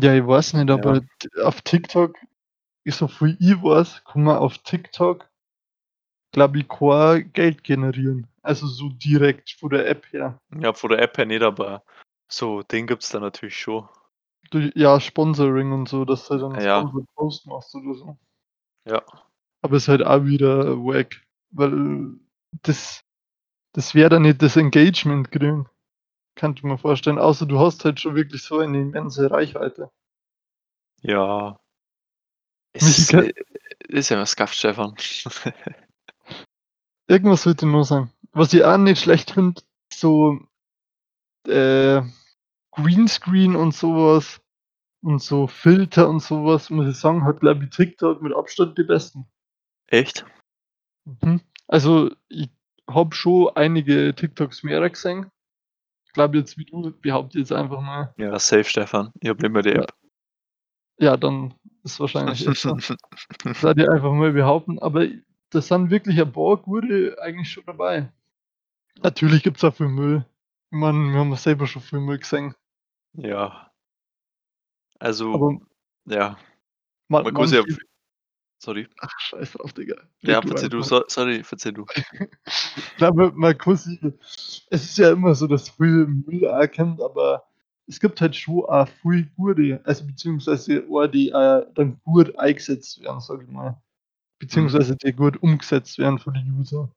[0.00, 1.00] Ja, ich weiß nicht, aber
[1.36, 1.44] Ja.
[1.44, 2.16] auf TikTok,
[2.84, 5.28] ich so viel ich weiß, kann man auf TikTok,
[6.36, 8.26] glaube ich, kein Geld generieren.
[8.42, 10.38] Also so direkt von der App her.
[10.60, 11.82] Ja, von der App her nicht, aber
[12.28, 13.88] so, den gibt's da natürlich schon.
[14.74, 16.92] Ja, Sponsoring und so, dass du dann Ja.
[17.14, 18.18] Post machst oder so.
[18.86, 19.02] Ja.
[19.62, 21.22] Aber ist halt auch wieder wack,
[21.52, 22.10] weil
[22.62, 23.02] das,
[23.72, 25.66] das wäre dann nicht das Engagement kriegen.
[26.34, 27.18] Kann ich mir vorstellen.
[27.18, 29.90] Außer du hast halt schon wirklich so eine immense Reichweite.
[31.00, 31.58] Ja.
[32.74, 33.14] Es ist,
[33.88, 34.94] ist ja was Gaff, Stefan.
[37.08, 38.12] Irgendwas würde ich nur sagen.
[38.32, 40.38] Was ich auch nicht schlecht finde, so
[41.46, 42.02] äh,
[42.72, 44.40] Greenscreen und sowas
[45.02, 48.82] und so Filter und sowas, muss ich sagen, hat glaube ich TikTok mit Abstand die
[48.82, 49.26] besten.
[49.86, 50.26] Echt?
[51.04, 51.40] Mhm.
[51.68, 52.50] Also ich
[52.90, 55.30] habe schon einige TikToks mehr gesehen.
[56.06, 58.12] Ich glaube jetzt wie du behaupte jetzt einfach mal.
[58.16, 59.12] Ja, safe, Stefan.
[59.20, 59.82] Ich habe mehr die Ja.
[59.82, 59.94] App.
[60.98, 62.74] Ja, dann ist wahrscheinlich so.
[62.74, 64.78] Das werde ich einfach mal behaupten.
[64.78, 65.06] Aber
[65.56, 68.12] da sind wirklich ein paar gute eigentlich schon dabei.
[69.02, 70.24] Natürlich gibt es auch viel Müll.
[70.70, 72.54] Ich meine, wir haben selber schon viel Müll gesehen.
[73.14, 73.70] ja.
[74.98, 75.58] Also, Aber
[76.06, 76.38] ja.
[77.08, 77.76] man, Man sich ja.
[78.58, 78.88] Sorry.
[79.00, 79.96] ach, scheiß drauf, Digga.
[80.22, 81.84] Ja, du verzeih du, so, sorry, verzeih du.
[82.96, 84.00] Glaube, man kann sich,
[84.70, 87.46] es ist ja immer so, dass viel Müll kommt, aber
[87.86, 93.02] es gibt halt schon auch viel gute, also beziehungsweise auch die äh, dann gut eingesetzt
[93.02, 93.80] werden, sag ich mal.
[94.38, 96.90] Beziehungsweise die gut umgesetzt werden von den User.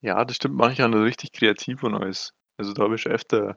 [0.00, 0.56] Ja, das stimmt.
[0.56, 2.32] Manche haben da richtig kreativ und alles.
[2.56, 3.56] Also, da habe ich schon öfter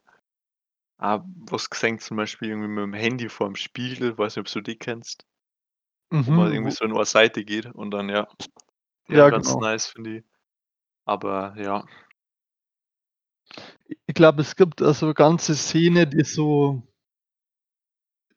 [1.00, 4.18] ah, was gesehen, zum Beispiel irgendwie mit dem Handy vorm Spiegel.
[4.18, 5.26] Weiß nicht, ob du die kennst.
[6.26, 8.28] Wo man Mhm, irgendwie so in eine Seite geht und dann, ja.
[9.10, 9.60] Ja, haben ganz genau.
[9.60, 10.26] nice, finde ich.
[11.06, 11.86] Aber ja.
[14.06, 16.84] Ich glaube, es gibt also eine ganze Szene, die so.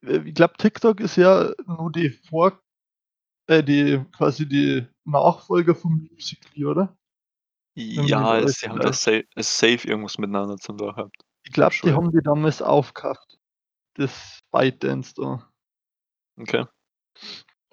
[0.02, 2.60] äh, Ich glaube, TikTok ist ja nur die Vor,
[3.46, 6.96] äh, die quasi die Nachfolger vom Musical.ly, oder?
[7.76, 11.16] Ja, sie haben das alles safe, safe irgendwas miteinander zum tun gehabt.
[11.42, 13.38] Ich glaub glaube, die haben die damals aufgekauft.
[13.94, 15.48] Das ByteDance da.
[16.36, 16.64] Okay.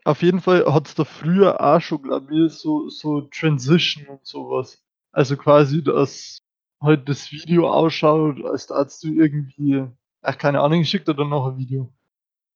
[0.03, 4.25] Auf jeden Fall hat es da früher auch schon, glaube ich, so, so Transition und
[4.25, 4.83] sowas.
[5.11, 6.41] Also quasi, dass
[6.81, 9.85] halt das Video ausschaut, als darfst du irgendwie.
[10.21, 11.93] Ach, keine Ahnung, dir dann noch ein Video.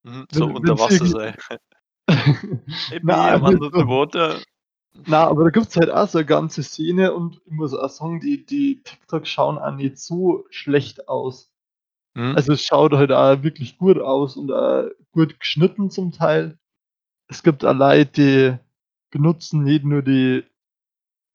[0.03, 1.35] Mhm, so Wenn, unter Wasser sei.
[2.07, 2.99] The
[3.71, 3.87] so.
[3.87, 4.41] water.
[5.07, 7.89] Na, aber da gibt es halt auch so eine ganze Szene und ich muss auch
[7.89, 11.51] sagen, die, die TikToks schauen auch nicht so schlecht aus.
[12.15, 12.33] Mhm.
[12.35, 16.57] Also es schaut halt auch wirklich gut aus und auch gut geschnitten zum Teil.
[17.27, 18.59] Es gibt auch Leute, die
[19.11, 20.43] benutzen nicht nur die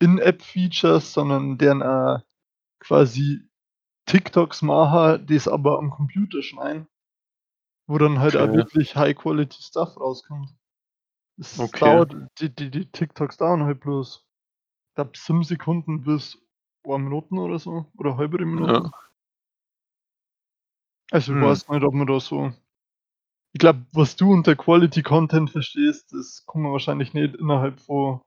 [0.00, 2.20] In-App-Features, sondern deren auch
[2.80, 3.42] quasi
[4.06, 6.88] TikToks machen, die es aber am Computer schneiden,
[7.86, 8.56] wo dann halt auch Okay.
[8.56, 10.50] wirklich High-Quality-Stuff rauskommt.
[11.40, 11.80] Es Okay.
[11.80, 14.24] dauert, die, die, die TikToks dauern halt bloß,
[14.90, 16.38] ich glaube, 7 Sekunden bis
[16.84, 18.74] 1 Minuten oder so, oder halbe Minuten.
[18.74, 18.90] Ja.
[21.12, 21.40] Also ich Hm.
[21.40, 22.52] weiß nicht, ob man da so.
[23.52, 28.20] Ich glaube, was du unter Quality Content verstehst, das kann man wahrscheinlich nicht innerhalb von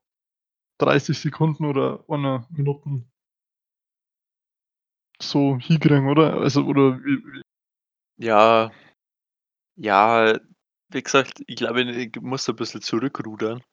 [0.79, 3.03] 30 Sekunden oder einer Minute
[5.21, 6.33] so hinkriegen, oder?
[6.39, 7.41] Also, oder wie, wie,
[8.17, 8.71] Ja,
[9.75, 10.33] ja,
[10.93, 13.63] wie gesagt, ich glaube, ich muss ein bisschen zurückrudern,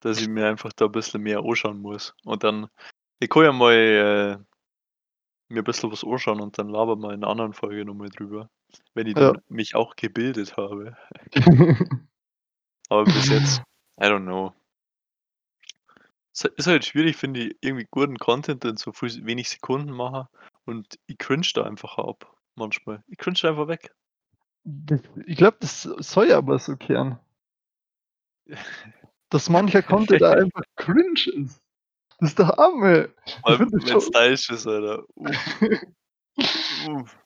[0.00, 2.14] dass ich mir einfach da ein bisschen mehr anschauen muss.
[2.24, 2.68] Und dann,
[3.20, 4.38] ich kann ja mal äh,
[5.52, 8.48] mir ein bisschen was anschauen und dann labern wir in einer anderen Folge nochmal drüber,
[8.94, 9.32] wenn ich Ja.
[9.32, 10.96] dann mich auch gebildet habe.
[12.88, 13.62] Aber bis jetzt,
[14.00, 14.54] I don't know.
[16.34, 20.26] Es ist halt schwierig, finde ich, irgendwie guten Content in so viel, wenig Sekunden machen
[20.64, 23.04] und ich cringe da einfach ab, manchmal.
[23.06, 23.94] Ich cringe einfach weg.
[24.64, 27.18] Das, ich glaube, das soll ja aber so kehren.
[29.30, 31.60] Dass mancher Content da einfach cringe ist.
[32.20, 33.12] Das ist doch arme.
[33.44, 35.04] Wenn es stylisch ist, Alter.
[35.16, 35.62] Uff,
[36.88, 37.18] uff.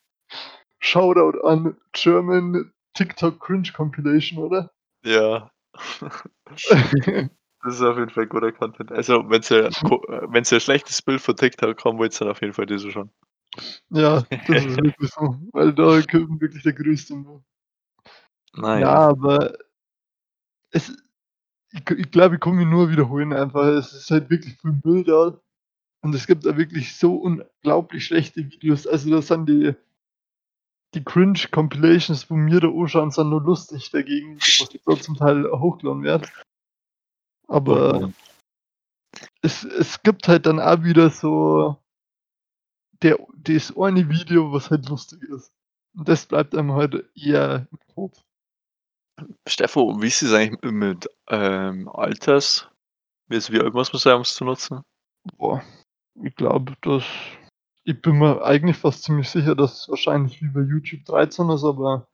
[0.79, 4.70] Shoutout an German TikTok Cringe Compilation, oder?
[5.05, 5.51] Ja.
[7.62, 8.92] Das ist auf jeden Fall guter Content.
[8.92, 12.40] Also, wenn ihr, ko- wenn ihr ein schlechtes Bild von TikTok haben wollt, dann auf
[12.40, 13.11] jeden Fall diese schon.
[13.90, 17.40] Ja, das ist wirklich so, weil da kommt wirklich der größte Müll.
[18.55, 18.88] Na Ja, ja.
[19.09, 19.57] aber
[20.73, 20.92] es
[21.73, 23.64] ich g ich glaube, ich kann mich nur wiederholen einfach.
[23.66, 25.38] Es ist halt wirklich viel Müll da
[26.03, 28.87] und es gibt da wirklich so unglaublich schlechte Videos.
[28.87, 29.75] Also, da sind die
[30.95, 36.03] die Cringe-Compilations von mir da anschauen, sind nur lustig dagegen, was da zum Teil hochgeladen
[36.05, 36.33] wird.
[37.49, 38.14] Aber Mhm.
[39.42, 41.77] es es gibt halt dann auch wieder so
[43.02, 45.52] der das eine Video, was halt lustig ist.
[45.96, 48.22] Und das bleibt einem halt eher im Kopf.
[49.48, 52.68] Steffo, wie ist es eigentlich mit, ähm, Alters
[53.30, 54.82] also, wie alt muss man sein, um's zu nutzen?
[55.38, 55.62] Boah,
[56.22, 57.04] ich glaube, dass
[57.85, 61.64] ich bin mir eigentlich fast ziemlich sicher, dass es wahrscheinlich wie bei YouTube 13 ist,
[61.64, 62.09] aber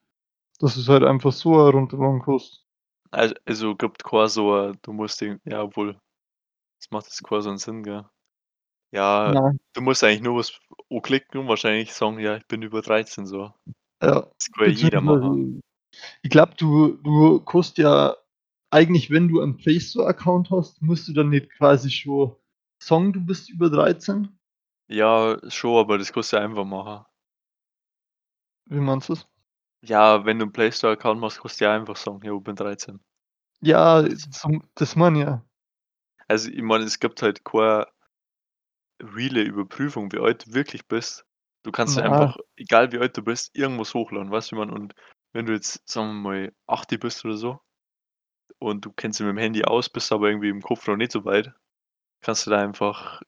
[0.61, 2.65] dass es halt einfach so herunterladen kannst.
[3.13, 5.95] Al also, gibt kein so du musst den ja, obwohl,
[6.81, 8.07] das macht jetzt keinen so 'n Sinn, gell?
[8.95, 9.59] Ja, Nein.
[9.73, 10.53] du musst eigentlich nur was
[10.91, 13.55] anklicken und wahrscheinlich sagen: „Ja, ich bin über 13“, so.
[14.03, 15.31] Ja, Das kann ja jeder machen.
[15.31, 15.61] beziehungsweise
[16.23, 18.17] ich glaube, du du kannst ja
[18.71, 22.37] eigentlich, wenn du einen Play Store Account hast, musst du dann nicht quasi schon
[22.83, 24.39] sagen, du bist über 13?
[24.91, 27.05] Ja, schon, aber das kannst du ja einfach machen.
[28.67, 29.27] Wie meinst du das?
[29.85, 32.55] Ja, wenn du 'n Play Store Account machst, kannst du ja einfach sagen: „Jo, bin
[32.57, 33.01] 13“.
[33.65, 34.29] Ja, Das
[34.75, 35.45] das meine ich ja.
[36.31, 37.87] Also, ich meine, es gibt halt keine
[39.03, 41.27] reale Überprüfung, wie alt du wirklich bist.
[41.65, 44.75] Du kannst ja einfach, egal wie alt du bist, irgendwas hochladen, weißt du, wie meine?
[44.75, 44.95] Und
[45.33, 47.61] wenn du jetzt, sagen wir mal, 18 bist oder so
[48.59, 51.25] und du kennst dich mit'm Handy aus, bist aber irgendwie im Kopf noch nicht so
[51.25, 51.53] weit,
[52.23, 53.23] kannst du da einfach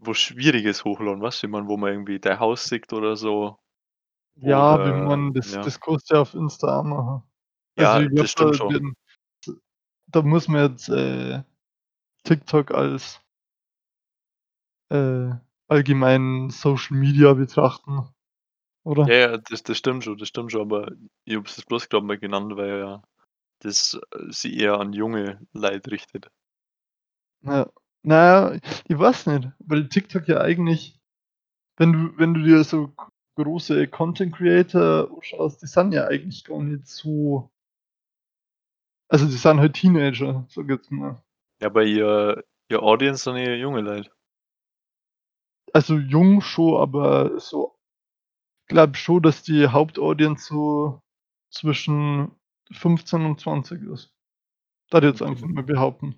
[0.00, 3.58] was Schwieriges hochladen, weißt du, wie meine, wo man irgendwie dein Haus sieht oder so
[4.36, 5.60] Ja, oder meine, das ja.
[5.60, 7.22] das kannst du ja auf Insta auch machen.
[7.76, 8.74] Also, Ja, das da stimmt schon.
[8.74, 8.94] werden
[9.46, 9.52] d
[10.08, 11.42] da muss man jetzt, äh,
[12.24, 13.20] TikTok als
[14.94, 15.34] äh,
[15.68, 18.08] allgemein Social Media betrachten,
[18.84, 19.06] oder?
[19.08, 20.92] Ja, ja, das das stimmt schon, das stimmt schon, aber
[21.24, 23.02] ich habe es bloß grad mal genannt, weil ja
[23.60, 26.30] das, äh, sich eher an junge Leute richtet.
[27.42, 27.68] Ja.
[28.06, 31.00] Na ja, ich weiß nicht, weil TikTok ja eigentlich
[31.76, 32.92] wenn du wenn du dir so
[33.36, 37.50] große Content Creator anschaust, die sind ja eigentlich gar nicht so
[39.08, 41.22] also, die sind halt Teenager, ich jetzt mal.
[41.60, 44.10] Ja, aber ihr ihr Audience sind eher junge Leute.
[45.76, 47.74] Also, jung schon, aber so
[48.68, 51.00] glaube schon, dass die Hauptaudience so
[51.50, 52.32] zwischen
[52.72, 54.12] 15 und 20 ist.
[54.92, 56.16] Würde ich jetzt einfach mal behaupten.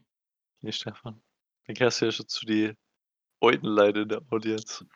[0.62, 1.23] Okay, Stefan.
[1.66, 2.75] Dann gehörst du ja schon zu die
[3.42, 4.87] alten Leute in der Audience.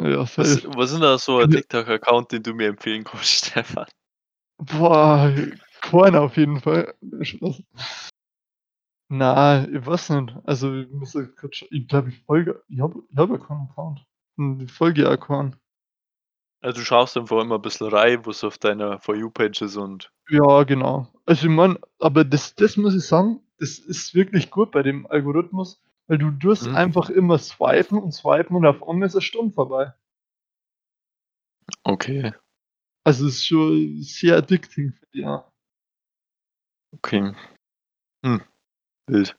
[0.00, 0.68] Ja, Was safe.
[0.76, 3.86] was ist 'n da so ein TikTok-Account, den du mir empfehlen kannst, Stefan?
[4.58, 5.32] Boah,
[5.82, 6.94] keiner auf jeden Fall.
[9.10, 10.34] Na, ich weiß nicht.
[10.44, 13.38] Also, ich muss jetzt grad sch ich glaube, ich folge ich habe ich habe ja
[13.38, 14.04] keinen Account.
[14.36, 15.58] Und ich folge ja auch keinen.
[16.62, 19.76] Also, du schaust einfach immer 'n bisschen rein, was auf deiner For You Page ist
[19.76, 21.06] und Ja, genau.
[21.26, 25.06] Also, ich meine aber das das muss ich sagen, das ist wirklich gut bei dem
[25.06, 26.74] Algorithmus, weil du tust Mhm.
[26.74, 29.92] einfach immer swipen und swipen und auf einmal ist 'ne Stunde vorbei.
[31.86, 32.32] Okay.
[33.04, 35.50] Also, ist schon sehr addicting, ja.
[36.94, 37.20] Okay.
[38.24, 38.40] Hm,
[39.08, 39.36] wild.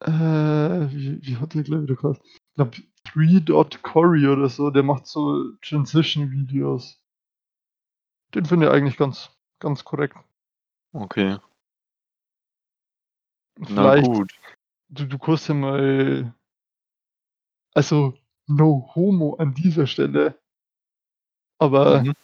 [0.00, 2.22] Äh, wie wie hat der gleich wieder geheißen?
[2.24, 7.00] Ich glaube, Three.Cory oder so, der macht so Transition-Videos.
[8.34, 10.16] Den finde ich eigentlich ganz ganz korrekt.
[10.92, 11.38] Okay.
[13.58, 14.32] Na Vielleicht gut.
[14.90, 16.32] du du kannst ja mal
[17.74, 18.14] also,
[18.46, 20.38] no homo an dieser Stelle.
[21.58, 22.14] Aber Mhm.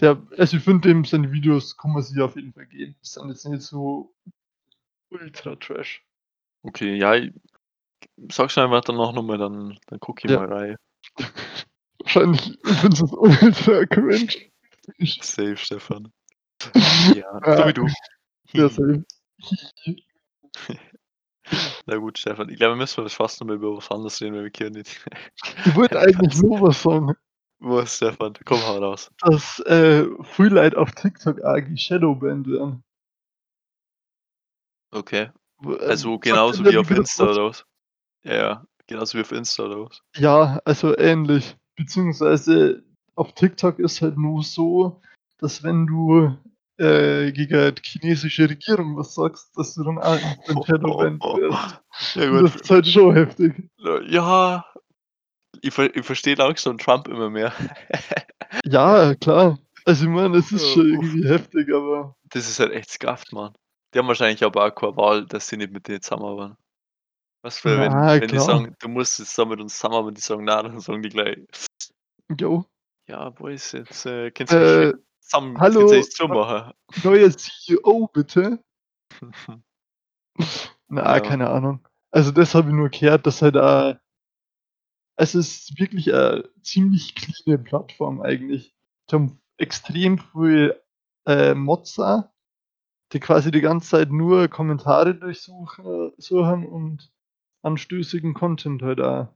[0.00, 2.94] der also, ich finde dem seine Videos kann man sich auf jeden Fall geben.
[3.02, 4.12] Die sind jetzt nicht so
[5.10, 6.02] ultra Trash.
[6.64, 7.32] Okay, ja, i
[8.32, 10.40] sag's mir einfach danach noch mal, dann dann gucke ich Ja.
[10.40, 10.76] mal rein.
[12.00, 14.32] Wahrscheinlich findest du's ultra cringe.
[15.22, 16.10] Safe, Stefan.
[17.16, 17.68] Ja, so Ja.
[17.68, 17.86] wie du.
[18.52, 19.04] Ja, safe.
[21.86, 22.48] Na gut, Stefan.
[22.50, 25.04] Ich glaube, wir müssen fast noch mal über was anderes reden, weil wir können nicht
[25.66, 27.14] Ich wollte eigentlich das nur was sagen.
[27.60, 28.34] Was, Stefan?
[28.44, 29.10] Komm, hau raus.
[29.22, 30.04] Dass, äh,
[30.38, 32.82] Leute auf TikTok auch geshadowbanned werden.
[34.94, 35.30] Okay.
[35.60, 37.66] W ähm, Also, genauso wie auf Insta oder was?
[38.22, 40.00] Ja, ja, genauso wie auf Insta oder was?
[40.16, 41.56] Ja, also, ähnlich.
[41.76, 42.84] Beziehungsweise
[43.16, 45.00] auf TikTok ist halt nur so,
[45.38, 46.36] dass wenn du,
[46.78, 51.80] äh, gegen die chinesische Regierung was sagst, dass du dann auch instant shadowbanned wirst.
[52.16, 52.44] Ja gut.
[52.44, 53.70] das ist halt schon heftig.
[53.84, 54.64] Äh, ja,
[55.60, 57.52] ich ich verstehe langsam Trump immer mehr.
[58.64, 59.58] Ja, klar.
[59.84, 63.52] Also, ich meine, es ist schon irgendwie heftig, aber Das ist halt echt scuffed, Mann.
[63.94, 66.56] Die haben wahrscheinlich aber auch keine Wahl, dass sie nicht mit denen zusammenarbeiten.
[67.42, 70.12] Was für, wenn Na, wenn die sagen: „Du musst jetzt da mit uns zusammen“ aber
[70.12, 71.38] die sagen: „Na“, dann sagen die gleich
[72.40, 72.64] Jo.
[73.08, 78.62] „Ja, Boys, jetzt, äh, könnt's mich Äh, zusammen hallo, euch zumachen.“ neuer CEO bitte?
[80.90, 81.20] Na, Ja.
[81.20, 81.86] keine Ahnung.
[82.10, 83.96] Also, das habe ich nur gehört, dass halt, äh
[85.18, 88.74] es ist wirklich a ziemlich cleane Plattform eigentlich.
[89.10, 90.80] Die haben extrem viel,
[91.26, 92.32] äh, auch,
[93.12, 97.12] die quasi die ganze Zeit nur Kommentare durchsuche suchen und
[97.62, 99.28] anstößigen Content halt auch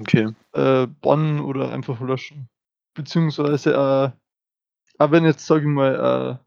[0.00, 0.34] Okay.
[0.52, 2.48] äh, bannen oder einfach löschen.
[2.94, 4.10] Beziehungsweise, äh,
[4.98, 6.46] auch wenn jetzt, sage ich mal, äh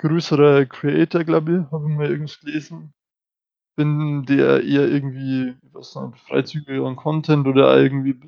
[0.00, 2.92] größerer Creator, glaube ich, habe ich mal irgendwas gelesen
[3.78, 8.18] wenn der eher irgendwie, ich weiß nicht, freizügigeren Content oder irgendwie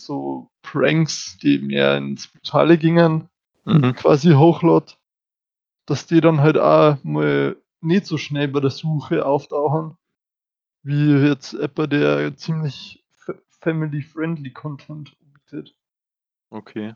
[0.00, 3.28] so Pranks, die mehr ins Brutale gingen,
[3.64, 3.94] Mhm.
[3.94, 4.98] quasi hochlädt,
[5.86, 9.96] dass die dann halt auch mal nicht so schnell bei der Suche auftauchen,
[10.82, 15.74] wie jetzt jemand, der ziemlich fa family friendly Content bietet.
[16.50, 16.94] Okay.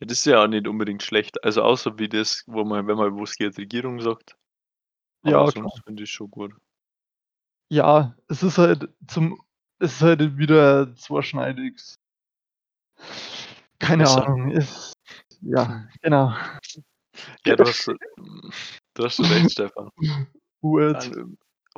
[0.00, 1.42] Ja, das ist ja auch nicht unbedingt schlecht.
[1.44, 4.36] Also, außer wie das, wo man wenn man was gegen die Regierung sagt.
[5.22, 6.52] Aber Ja, sonst finde ich's schon gut.
[7.70, 9.40] Ja, es ist halt zum
[9.78, 11.80] es ist halt wieder zweischneidig.
[13.78, 14.26] Keine Messer.
[14.26, 14.94] Ahnung, ist
[15.40, 16.32] ja, genau.
[17.46, 17.86] Ja, du hast
[18.94, 19.90] du hast recht, Stefan.
[20.60, 20.94] Gut.
[20.94, 21.24] Also,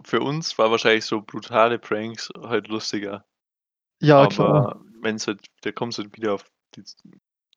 [0.02, 3.24] für uns war wahrscheinlich so brutale Pranks halt lustiger.
[4.00, 4.48] Ja, klar.
[4.48, 6.44] Aber wenn's halt da kommt's halt wieder auf
[6.74, 6.84] die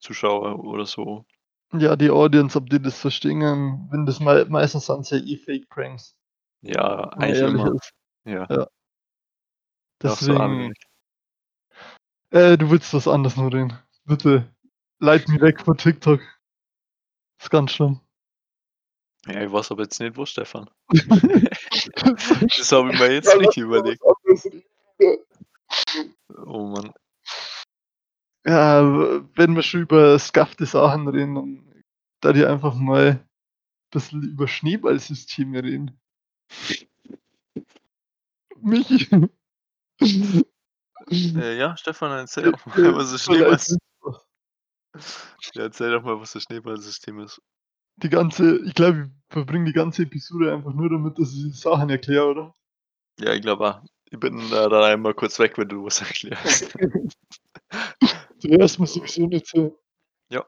[0.00, 1.24] Zuschauer oder so.
[1.72, 6.16] Ja, die Audience, ob die das verstehen, wenn das mei meistens sind's ja eh Fake-Pranks.
[6.62, 7.74] Ja, eigentlich immer.
[7.74, 7.92] ist.
[8.24, 8.46] Ja.
[8.50, 8.68] Ja.
[10.02, 10.72] Deswegen.
[12.30, 13.78] Äh, du willst was anderes nur reden.
[14.04, 14.48] Bitte
[15.00, 16.20] leite mich weg von TikTok.
[17.40, 18.00] Ist ganz schlimm.
[19.26, 20.70] Ja, ich weiß aber jetzt nicht wo, Stefan.
[22.58, 24.02] Das habe ich mir jetzt nicht überlegt.
[26.46, 26.92] Oh Mann.
[28.46, 28.82] Ja,
[29.36, 31.82] wenn wir schon über scuffte Sachen reden, dann
[32.22, 33.24] darf ich einfach mal
[33.92, 36.00] bisschen über Schneeballsysteme reden.
[38.62, 39.08] Michi.
[41.10, 43.78] Äh, ja, Stefan, erzähl Äh, doch mal, was 'n vielleicht Schneeballs
[45.54, 47.40] Ja, erzähl doch mal, was das Schneeballsystem ist.
[47.98, 51.50] Die ganze ich glaube, ich verbringe die ganze Episode einfach nur damit, dass ich die
[51.52, 52.54] Sachen erkläre, oder?
[53.20, 53.82] Ja, ich glaube auch.
[54.10, 56.74] Ich bin, äh, dann einmal kurz weg, wenn du was erklärst.
[58.40, 59.78] Zuerst muss sowieso nicht so
[60.30, 60.46] Ja.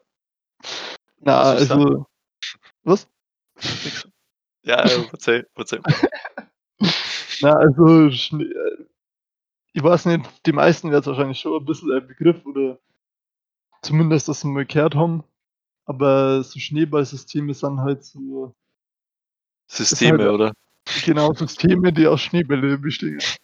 [1.20, 2.06] Na, Was also
[2.84, 3.08] was?
[3.84, 4.08] Nix.
[4.64, 5.82] Ja, äh, erzähl, erzähl.
[7.42, 8.86] Na, also Schnee äh,
[9.74, 12.78] ich weiß nicht, die meisten werden's wahrscheinlich schon 'n bisschen ein Begriff oder
[13.82, 15.24] zumindest, dass sie mal gehört haben,
[15.86, 18.54] aber so Schneeballsysteme sind halt so
[19.90, 20.52] ist halt, Systeme, oder?
[21.02, 23.34] genau, Systeme, die aus Schneebälle bestehen.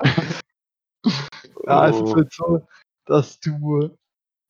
[1.66, 2.16] Ja, es ist Oh.
[2.16, 2.66] halt so,
[3.06, 3.96] dass du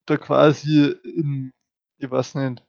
[0.07, 1.53] da quasi in
[1.99, 2.65] ich weiß nicht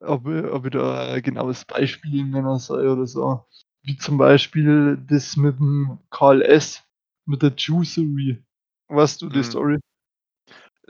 [0.00, 3.44] ob ich ob ich da ein genaues Beispiel nennen soll oder so,
[3.82, 6.82] wie zum Beispiel das mit'm Karl S.
[7.26, 8.42] mit der Juicery.
[8.88, 9.42] Weißt du die Mhm.
[9.42, 9.78] Story?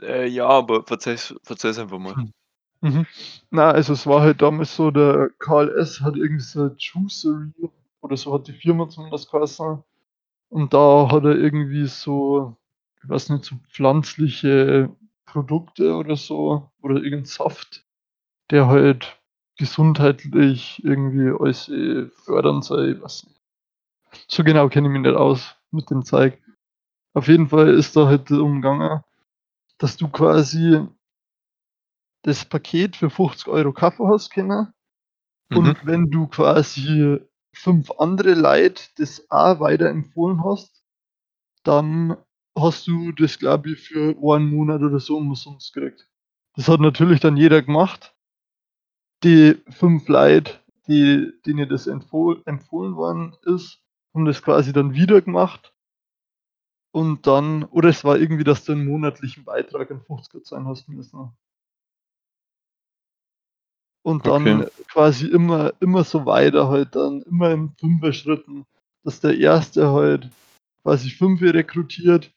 [0.01, 2.15] Äh, ja, aber erzähl's erzähl's einfach mal.
[2.15, 2.33] Hm.
[2.81, 3.05] Mhm.
[3.51, 6.01] Na, also es war halt damals so, der Karl S.
[6.01, 7.51] hat irgendwie so 'ne Juicery
[8.01, 9.83] oder so hat die Firma zumindest geheißen.
[10.49, 12.57] Und da hat er irgendwie so,
[13.03, 14.89] ich weiß nicht, so pflanzliche
[15.25, 17.85] Produkte oder so oder irgend 'n Saft,
[18.51, 19.19] der halt
[19.57, 23.41] gesundheitlich irgendwie alles, äh, fördern soll, ich weiß nicht.
[24.29, 26.41] So genau kenne ich mich nicht aus mit dem Zeug.
[27.13, 29.01] Auf jeden Fall ist da halt darum gegangen,
[29.79, 30.87] dass du quasi
[32.23, 34.73] das Paket für 50 € kaufen hast können.
[35.49, 35.57] Mhm.
[35.57, 37.19] Und wenn du quasi
[37.53, 40.83] 5 andere Leute das auch weiterempfohlen hast,
[41.63, 42.17] dann
[42.57, 46.09] hast du das, glaube ich, für einen Monat oder so umsonst gekriegt.
[46.55, 48.15] Das hat natürlich dann jeder gemacht.
[49.23, 53.81] Die 5 Leute, die denen das empfohl empfohlen worden ist,
[54.13, 55.74] haben das quasi dann wieder gemacht.
[56.95, 60.87] Und dann oder es war irgendwie, dass du 'n monatlichen Beitrag an 50er zahlen hast
[60.87, 61.35] müssen.
[64.05, 64.27] Und Okay.
[64.27, 68.63] dann quasi immer immer so weiter halt dann, immer in 5er Schritten,
[69.03, 69.91] dass der 1.
[69.93, 70.29] halt
[70.83, 72.31] quasi 5 rekrutiert,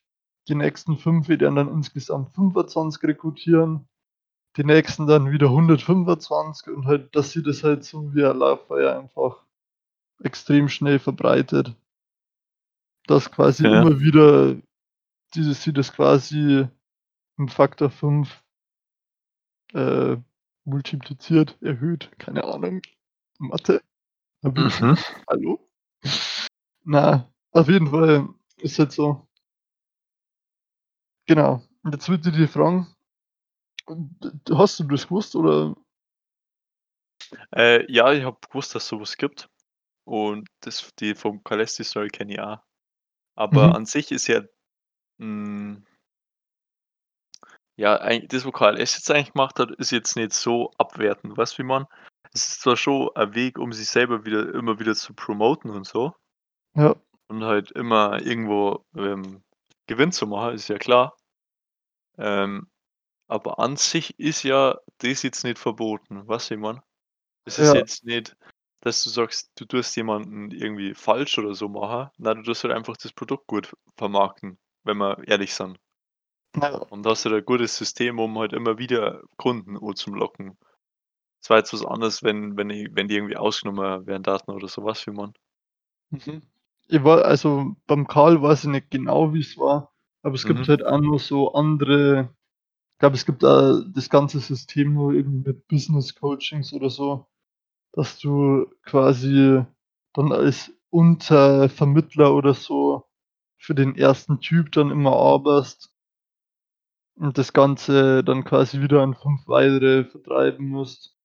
[0.49, 3.87] die nächsten 5 deren dann insgesamt 25 rekrutieren,
[4.57, 8.99] die nächsten dann wieder 125 und halt, dass sie das halt so wie ein Lauffeuer
[8.99, 9.45] einfach
[10.25, 11.75] extrem schnell verbreitet.
[13.09, 13.81] Dass quasi Okay.
[13.81, 14.57] immer wieder
[15.35, 16.69] dieses sie das quasi
[17.39, 18.45] um Faktor 5
[19.73, 20.17] äh,
[20.65, 22.83] multipliziert, erhöht, keine Ahnung.
[23.39, 23.83] Mathe?
[24.43, 24.97] Mhm.
[25.29, 25.71] Hallo?
[26.85, 28.29] Na Auf jeden Fall
[28.59, 29.27] ist halt so.
[31.27, 31.63] Genau.
[31.83, 32.95] Und jetzt würde ich dich fragen,
[34.51, 35.75] hast du das gewusst oder
[37.55, 39.49] Äh, ja, ich habe gewusst, dass so was gibt
[40.05, 42.68] und das die vom Kalesti Story kenne ich auch.
[43.39, 43.73] Aber Mhm.
[43.73, 44.43] an sich ist ja
[45.21, 45.85] hm
[47.77, 51.37] ja, das, wo KLS jetzt eigentlich gemacht hat, ist jetzt nicht so abwertend.
[51.37, 51.87] Weißt du, wie meine?
[52.33, 55.87] Es ist zwar schon ein Weg, um sich selber wieder immer wieder zu promoten und
[55.87, 56.13] so
[56.75, 56.97] Ja.
[57.29, 59.45] und halt immer irgendwo, ähm,
[59.87, 61.17] Gewinn zu machen, ist ja klar.
[62.19, 62.69] Ähm,
[63.29, 66.17] aber an sich ist ja das jetzt nicht verboten.
[66.17, 66.83] Du, wie ich meine?
[67.45, 67.77] Es ist Ja.
[67.77, 68.37] jetzt nicht,
[68.89, 72.11] dass du sagst, du tust jemanden irgendwie falsch oder so machen.
[72.19, 75.79] Nein, du tust halt einfach das Produkt gut vermarkten, wenn wir ehrlich sind.
[76.57, 76.89] Ja.
[76.91, 80.57] Und hast du da 'n gutes System, um halt immer wieder Kunden anzulocken.
[81.43, 84.69] Es war jetzt was anderes, wenn wenn die wenn die irgendwie ausgenommen werden Daten oder
[84.69, 85.35] so, weißt du, wie ich meine?
[86.11, 86.43] Mhm.
[86.89, 90.69] Ich war also, beim Karl weiß ich nicht genau, wie's war, aber es gibt Mhm.
[90.69, 92.31] halt auch noch so andere
[92.97, 97.27] ich glaube, es gibt da das ganze System nur irgendwie mit Business Coachings oder so,
[97.93, 99.63] dass du quasi
[100.15, 103.05] dann als Untervermittler oder so
[103.59, 105.89] für den ersten Typ dann immer arbeitest
[107.17, 111.17] und das Ganze dann quasi wieder an 5 weitere vertreiben musst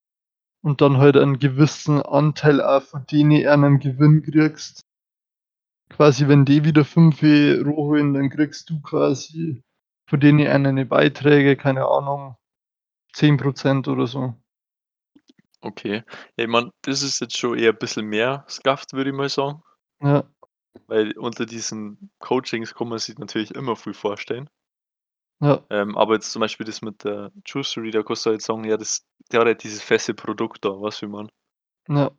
[0.63, 4.81] und dann halt einen gewissen Anteil auch von denen einen Gewinn kriegst.
[5.89, 7.21] Quasi, wenn die wieder 5
[7.65, 9.63] holen, dann kriegst du quasi
[10.09, 12.35] von denen eine Beiträge, keine Ahnung,
[13.13, 14.35] 10 % oder so.
[15.63, 16.03] Okay.
[16.35, 19.63] Ja, ich meine, das ist jetzt schon eher bisschen mehr Scuffed, würde ich mal sagen.
[20.01, 20.23] Ja.
[20.87, 24.49] Weil unter diesen Coachings kann man sich natürlich immer viel vorstellen.
[25.39, 25.63] Ja.
[25.69, 28.77] Ähm, aber jetzt zum Beispiel das mit der Juicery, da kannst du halt sagen, ja,
[28.77, 31.29] das der hat halt dieses feste Produkt da, wie ich meine?
[31.87, 32.11] Ja.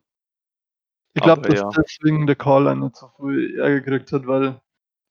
[1.13, 1.69] Ich glaube, dass ja.
[1.69, 4.61] deswegen der Karl nicht so viel Ärger gekriegt hat, weil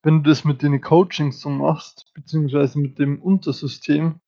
[0.03, 4.20] wenn du das mit den Coachings so machst, beziehungsweise mit dem Untersystem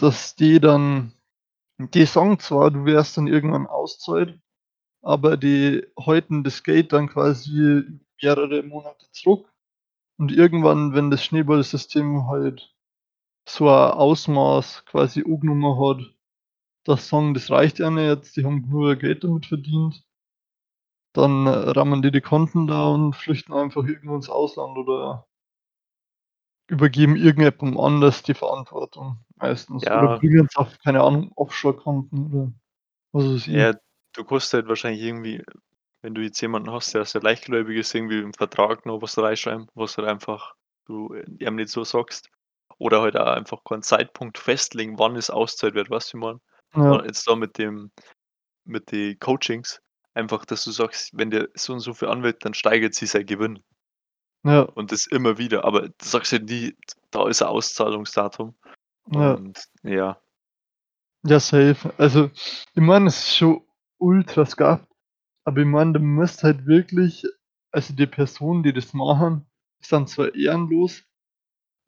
[0.00, 1.12] dass die dann
[1.88, 4.40] die sagen zwar, du wärst dann irgendwann ausgezahlt,
[5.02, 7.82] aber die halten das Geld dann quasi
[8.22, 9.48] mehrere Monate zurück.
[10.18, 12.74] Und irgendwann, wenn das Schneeballsystem halt
[13.48, 16.14] so ein Ausmaß quasi angenommen hat,
[16.86, 20.04] sie sagen, das reicht ihnen jetzt, die haben genug Geld damit verdient
[21.12, 25.26] dann rammen die die Konten da und flüchten einfach irgendwo ins Ausland oder
[26.70, 30.18] übergeben irgendjemandem anders die Verantwortung meistens oder Ja.
[30.18, 32.52] bringen's auf, keine Ahnung, Offshore-Konten oder
[33.12, 33.54] was weiß ich.
[33.54, 33.74] Ja,
[34.14, 35.42] du kannst halt wahrscheinlich irgendwie
[36.02, 39.66] wenn du jetzt jemanden hast, der sehr leichtgläubig ist, irgendwie im Vertrag noch was reinschreiben,
[39.74, 40.54] was halt einfach
[40.86, 42.30] du ihm nicht so sagst.
[42.78, 46.40] Oder halt auch einfach keinen Zeitpunkt festlegen, wann es ausgezahlt wird, wie ich meine?
[46.74, 47.04] Ja.
[47.04, 47.90] Jetzt da mit dem
[48.64, 49.80] mit den Coachings,
[50.14, 53.26] einfach, dass du sagst, wenn der so und so viel anwendet, dann steigert sich sein
[53.26, 53.58] Gewinn.
[54.44, 54.62] Ja.
[54.62, 56.74] Und das immer wieder, aber du sagst ja nie:
[57.10, 58.54] „Da ist ein Auszahlungsdatum.“
[59.12, 59.34] Ja.
[59.34, 60.20] Und ja.
[61.24, 61.92] Ja, safe.
[61.98, 62.26] Also,
[62.74, 63.62] ich meine, es ist schon
[63.98, 64.86] ultra scuffed,
[65.44, 67.24] aber ich meine, du musst halt wirklich
[67.72, 69.46] also, die Personen, die das machen,
[69.82, 71.04] sind zwar ehrenlos,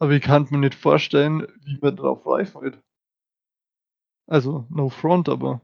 [0.00, 2.80] aber ich kann's mir nicht vorstellen, wie man drauf reinfällt.
[4.26, 5.60] Also, no front, aber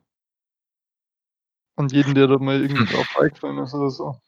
[1.76, 4.20] an jeden, der da mal irgendwie drauf reingefallen ist oder so.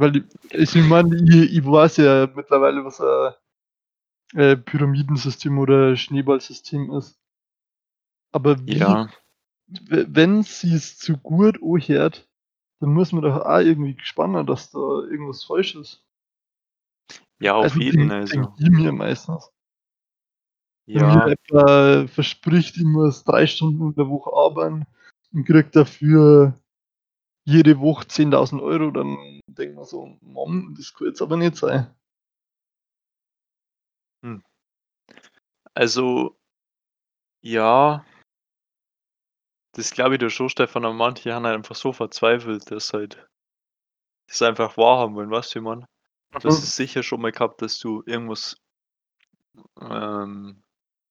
[0.00, 3.34] Weil ich meine, ich ich weiß ja mittlerweile, was ein,
[4.40, 7.14] äh, Pyramidensystem oder Schneeballsystem ist.
[8.34, 9.08] Aber wie Ja.
[9.90, 12.28] we wenn sie's zu gut anhört,
[12.80, 16.02] dann muss man doch auch irgendwie gespannt, dass da irgendwas falsch ist.
[17.42, 19.50] Ja, auf Also, jeden, denke also ich mir meistens.
[20.94, 21.26] Wenn mir Ja.
[21.26, 24.84] etwa verspricht, ich muss 3 Stunden in der Woche arbeiten
[25.32, 26.54] und kriege dafür
[27.46, 31.90] jede Woche 10.000 €, dann denkt man so: „Mann, das kann jetzt aber nicht sein.“
[34.24, 34.40] Hm.
[35.76, 36.36] Also
[37.42, 38.04] ja
[39.74, 43.28] das glaube ich dir schon, Stefan, aber manche haben halt einfach so verzweifelt, dass halt
[44.28, 45.86] das einfach wahrhaben wollen, weißt du, meine?
[46.32, 48.56] Du hast es sicher schon mal gehabt, dass du irgendwas
[49.80, 50.62] ähm,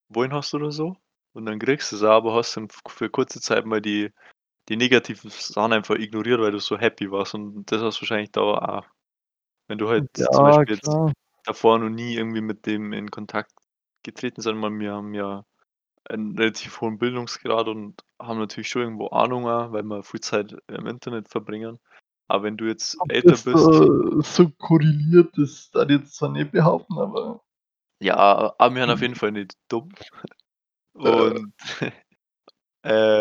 [0.10, 0.96] wollen hast oder so
[1.34, 4.12] und dann kriegst du's auch, aber hast dann f für kurze Zeit mal die
[4.70, 8.32] die negativen Sachen einfach ignoriert, weil du so happy warst und das hast du wahrscheinlich
[8.32, 8.86] da auch.
[9.68, 11.14] Wenn du halt zum Ja, Beispiel jetzt klar.
[11.46, 13.52] davor noch nie irgendwie mit dem in Kontakt
[14.04, 15.46] getreten sind meine, wir haben ja
[16.10, 20.88] einen relativ hohen Bildungsgrad und haben natürlich schon irgendwo Ahnung weil wir viel Zeit im
[20.88, 21.80] Internet verbringen.
[22.28, 26.16] Aber wenn du jetzt Ob älter das, bist äh, so korreliert, das darf ich jetzt
[26.16, 27.42] zwar nicht behaupten, aber
[28.00, 28.16] Ja,
[28.58, 29.90] aber wir sind auf jeden Fall nicht dumm.
[31.04, 31.92] Äh Und, äh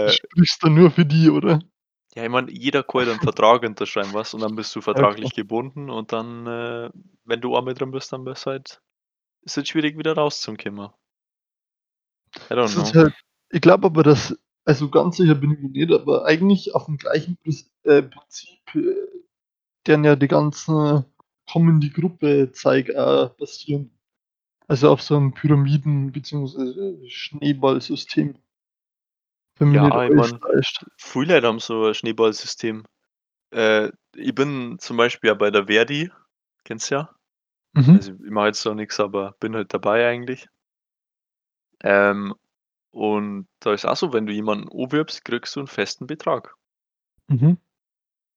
[0.06, 1.58] Sprichst du nur für die, oder?
[2.14, 5.34] Ja, ich meine, jeder kann halt 'n Vertrag unterschreiben, weißt und dann bist du vertraglich
[5.34, 6.90] gebunden und dann, äh,
[7.24, 8.80] wenn du einmal drin bist, dann bist halt
[9.42, 10.90] ist halt schwierig wieder rauszukommen.
[12.50, 12.94] I don't know.
[12.94, 13.12] halt
[13.50, 17.36] ich glaube aber, dass also ganz sicher bin ich mir nicht, aber eigentlich auf'm gleichen
[17.42, 18.94] Pris äh, Prinzip, äh,
[19.84, 21.04] tun ja die ganzen
[21.50, 23.90] Komm-in-die-Gruppe-Zeug auch basieren.
[24.68, 28.36] Also auf so 'nem Pyramiden beziehungsweise Schneeballsystem.
[29.60, 30.84] Wenn mich nicht Ja, ich täuscht.
[30.98, 32.84] viele Leute haben so 'n Schneeballsystem.
[33.52, 36.12] Äh, ich bin zum Beispiel ja bei der Verdi,
[36.64, 37.16] kennst du ja.
[37.74, 37.98] Mhm.
[37.98, 40.48] Also, ich mache jetzt zwar nix, aber bin halt dabei eigentlich.
[41.84, 42.34] Ähm,
[42.92, 46.54] und da ist auch so, wenn du jemanden anwirbst, kriegst du 'n festen Betrag.
[47.30, 47.58] Mhm.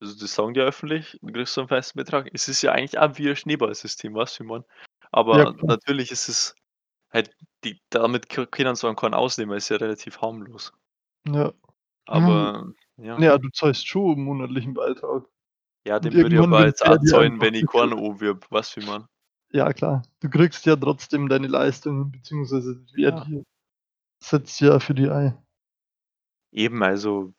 [0.02, 2.28] Also, das sagen die öffentlich, du kriegst so 'n festen Betrag.
[2.34, 4.64] Es ist ja eigentlich auch wie 'n Schneeballsystem, weißt du, wie?
[5.32, 5.68] Ja, Aber klar.
[5.68, 6.56] natürlich ist es
[7.12, 7.32] halt
[7.64, 10.74] die damit können sie einen keinen ausnehmen, ist ja relativ harmlos.
[11.28, 11.54] Ja.
[12.14, 12.50] Hm.
[12.58, 13.20] Aber ja.
[13.20, 15.26] Ja, du zahlst schon 'n monatlichen Beitrag.
[15.86, 17.94] Ja, Und den würde ich irgendwann aber jetzt auch Verdi zahlen, einfach wenn ich keinen
[17.94, 17.98] gekürzt.
[17.98, 19.08] anwirb, weißt du, wie ich meine?
[19.54, 23.26] Ja klar, du kriegst ja trotzdem deine Leistungen beziehungsweise Ja.
[23.26, 23.44] Verdi
[24.24, 25.38] setzt ja für die ein.
[26.54, 27.34] Eben, also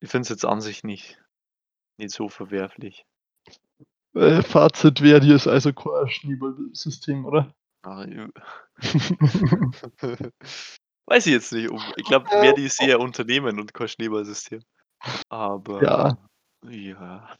[0.00, 1.22] ich finde es jetzt an sich nicht
[1.98, 3.04] nicht so verwerflich.
[4.14, 7.54] Äh, Fazit: Verdi ist also kein Schneeballsystem, oder?
[7.86, 8.06] Ah,
[11.06, 14.60] Weiß ich jetzt nicht, ich glaube, Verdi ist eher Unternehmen und kein Schneeballsystem.
[15.80, 15.90] Ja.
[16.08, 16.16] Aber
[16.64, 17.36] ja.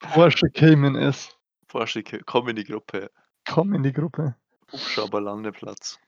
[0.00, 1.30] Porsche Cayman-S.
[1.68, 3.10] Porsche Ca komm in die Gruppe.
[3.46, 4.36] Komm in die Gruppe.
[4.72, 5.98] Hubschrauberlandeplatz.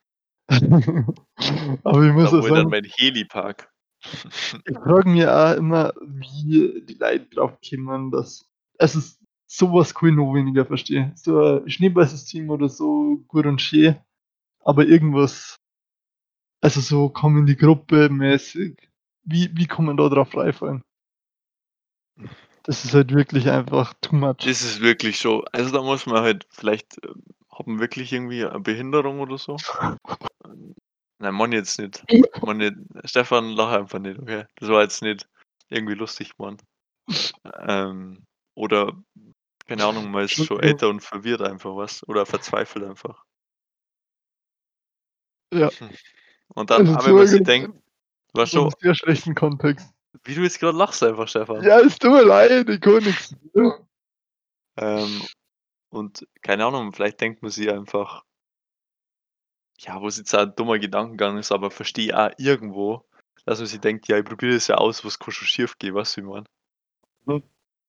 [1.85, 3.67] Aber ich muss Da, auch ich dann sagen mein Heli parke.
[4.67, 8.45] ich frage mich auch immer, wie die Leute drauf kommen, dass
[8.79, 9.18] also s
[9.51, 11.13] so was kann ich noch weniger verstehen.
[11.17, 13.97] So 'n Schneeballsystem oder so, gut und schön,
[14.65, 15.57] aber irgendwas
[16.63, 18.77] also so komm in die Gruppe mäßig,
[19.25, 20.83] wie wie kann man da drauf reinfallen?
[22.65, 24.39] Das ist halt wirklich einfach too much.
[24.45, 27.01] Das ist wirklich so also, da muss man halt vielleicht,
[27.51, 29.57] hat man wirklich irgendwie 'ne Behinderung oder so?
[31.21, 32.05] Nein, ich jetzt nicht.
[32.43, 34.45] Meine nicht Stefan, lach einfach nicht, okay?
[34.57, 35.29] Das war jetzt nicht
[35.71, 36.63] irgendwie lustig gemeint.
[37.67, 38.25] Ähm,
[38.57, 38.95] oder
[39.69, 43.25] keine Ahnung, man ist schon älter und verwirrt einfach, weißt oder verzweifelt einfach.
[45.53, 45.71] Ja.
[45.81, 45.91] Hm.
[46.55, 47.75] Und dann Also auch wenn zugegeben, denkt
[48.35, 49.95] 'nem schon sehr schlechten Kontext.
[50.25, 51.65] Wie du jetzt grad lachst einfach, Stefan.
[51.65, 53.87] Ja, es tut mir leid, ich kann dafür.
[54.77, 55.27] Ähm,
[55.91, 58.25] und keine Ahnung, vielleicht denkt man sich einfach
[59.81, 63.05] ja, was jetzt auch 'n dummer Gedankengang ist, aber verstehe auch irgendwo,
[63.45, 66.17] dass man sich denkt: „Ja, ich probiere das ja aus, was kann schon schiefgehen“, weißt
[66.17, 66.45] du, wie ich meine?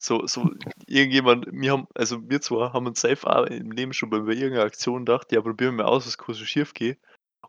[0.02, 0.50] So so
[0.88, 4.32] irgendjemand wir haben also wir 2 haben uns safe auch im Leben schon mal bei
[4.32, 6.98] irgend 'ner Aktion gedacht: „Ja, probieren wir aus, was kann so schiefgehen?“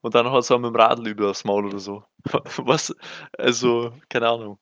[0.03, 2.05] Und dann haut's einem mit'm Radl übers Maul oder so.
[2.59, 2.94] Was
[3.38, 4.59] also, keine Ahnung.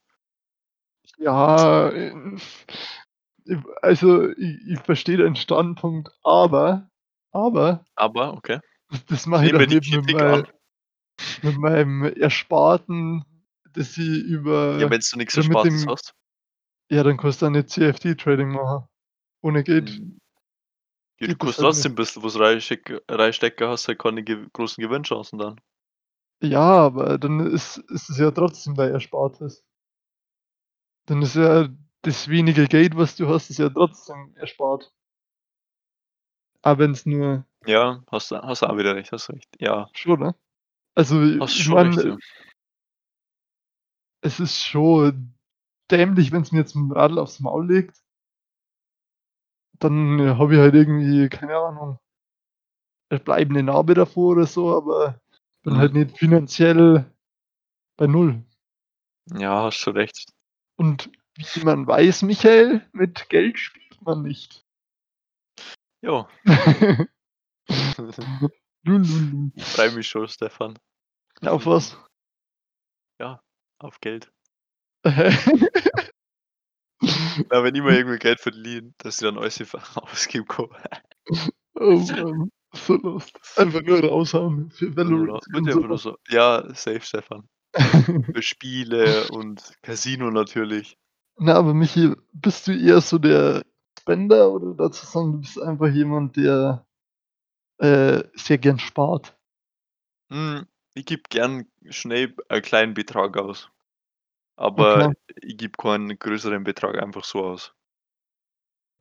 [1.18, 2.12] Ja, äh,
[3.82, 6.90] also ich ich verstehe deinen Standpunkt, aber
[7.32, 8.60] aber Aber, okay.
[8.90, 10.48] das das mache ich die nicht mit Kritik mei an.
[11.42, 13.24] mit meinem Ersparten,
[13.74, 14.24] das ich
[14.76, 16.14] Ja, über wenn's du nix oder mit Erspartes dem hast?
[16.90, 18.88] Ja, dann kannst du auch nicht CFD Trading machen.
[19.42, 20.18] Ohne geht Hm.
[21.20, 25.60] Ja, du kannst trotzdem bisschen was reinsteck reinstecken, hast halt keine gew großen Gewinnchancen dann.
[26.40, 29.64] Ja, aber dann ist ist es ja trotzdem dein Erspartes.
[31.06, 31.68] Dann ist ja
[32.02, 34.92] das wenige Geld, was du hast, ist ja trotzdem erspart.
[36.62, 39.48] Auch wenn's nur Ja, hast du hast auch wieder recht, hast recht.
[39.58, 39.88] Ja.
[39.94, 40.34] Schon, ne?
[40.94, 42.16] Also, Hast ich meine ja.
[44.20, 45.37] es ist schon
[45.90, 47.98] dämlich, wenn's mir jetzt mit'm Radl aufs Maul legt.
[49.82, 51.98] Dann habe ich halt irgendwie, keine Ahnung
[53.10, 55.20] 'ne bleibende Narbe davor oder so, aber
[55.62, 56.00] bin halt Mhm.
[56.00, 57.06] nicht finanziell
[57.98, 58.42] bei 0.
[59.34, 60.32] Ja, hast schon recht.
[60.76, 64.62] Und wie man weiß, Michael, mit Geld spielt man nicht.
[66.02, 66.28] Ja.
[68.84, 69.50] Lul.
[69.54, 70.78] Ich freue mich schon, Stefan.
[71.46, 71.96] Auf was?
[73.20, 73.40] Ja,
[73.80, 74.30] auf Geld.
[77.50, 80.66] Ja, wenn ich mal irgendwie Geld verliere, dass ich dann alles einfach ausgeben kann.
[81.74, 83.38] Oh Mann, so lost.
[83.56, 87.48] Einfach nur raushauen für Valorant ich so so ja, safe, Stefan.
[88.32, 90.96] Für Spiele und Casino natürlich.
[91.36, 93.62] Na, aber Michi, bist du eher so der
[94.00, 96.86] Spender oder du sagen, du bist einfach jemand, der,
[97.76, 99.36] äh, sehr gern spart?
[100.30, 103.70] Hm, ich gebe gern schnell einen kleinen Betrag aus.
[104.58, 105.12] Aber Okay.
[105.40, 107.72] ich gebe keinen größeren Betrag einfach so aus.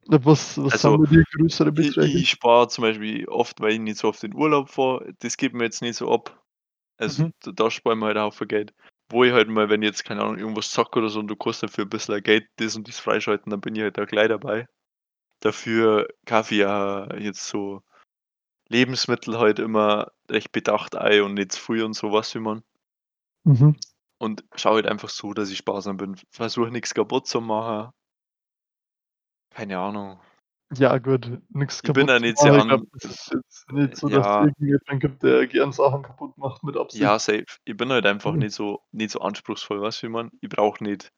[0.05, 2.23] Was was sind Also, bei dir größere i Beträge?
[2.23, 5.53] ich spare zum Beispiel oft, weil ich nicht so oft in Urlaub fahre, das geht
[5.53, 6.43] mir jetzt nicht so ab.
[6.97, 7.31] Also, Mhm.
[7.43, 8.73] da da sparen wir halt 'n Haufen Geld.
[9.11, 11.35] Wo ich halt mal, wenn ich jetzt, keine Ahnung, irgendwas zocke oder so und du
[11.37, 14.29] kannst dafür 'n bisschen Geld das und das freischalten, dann bin ich halt da gleich
[14.29, 14.67] dabei.
[15.41, 17.81] Dafür kaufe ich ja jetzt so
[18.69, 22.43] Lebensmittel halt immer recht bedacht ein und nicht zu viel und so, weißt du, wie
[22.43, 22.63] ich meine?
[23.45, 23.77] Mhm.
[24.21, 26.15] Und schaue halt einfach so, dass ich sparsam bin.
[26.31, 27.91] Versuche nix kaputt zu machen.
[29.51, 30.19] Keine Ahnung.
[30.75, 31.41] Ja gut,
[31.83, 32.57] Ich bin kaputt zu machen.
[32.59, 34.47] Ich an glaube, das ist jetzt nicht so, dass es ja.
[34.47, 36.99] irgendjemanden gibt, der gern Sachen kaputt macht mit Absicht.
[37.01, 37.45] Ja, safe.
[37.65, 38.37] Ich bin halt einfach Mhm.
[38.37, 40.31] nicht so nicht so anspruchsvoll, weißt du, wie ich meine?
[40.41, 41.11] Ich brauche nicht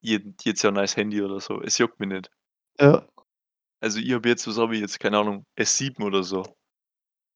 [0.00, 1.60] jeden jedes Jahr 'n neues Handy oder so.
[1.62, 2.30] Es juckt mich nicht.
[2.78, 3.06] Ja.
[3.82, 6.44] Also, ich habe jetzt was habe ich jetzt, keine Ahnung, S7 oder so.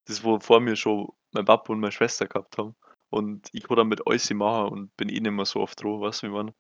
[0.07, 2.75] Das, wo vor mir schon mein Papa und meine Schwester gehabt haben.
[3.11, 6.23] Und ich kann damit alles machen und bin eh nicht mehr so oft dran, weißt
[6.23, 6.55] du, wie meine?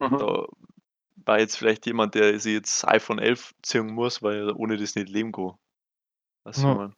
[0.00, 0.18] Mhm.
[0.18, 0.46] Da
[1.26, 4.94] war jetzt vielleicht jemand, der sich jetzt iPhone 11 ziehen muss, weil er ohne das
[4.96, 5.54] nicht leben kann.
[6.44, 6.94] Weißt du, wie meine?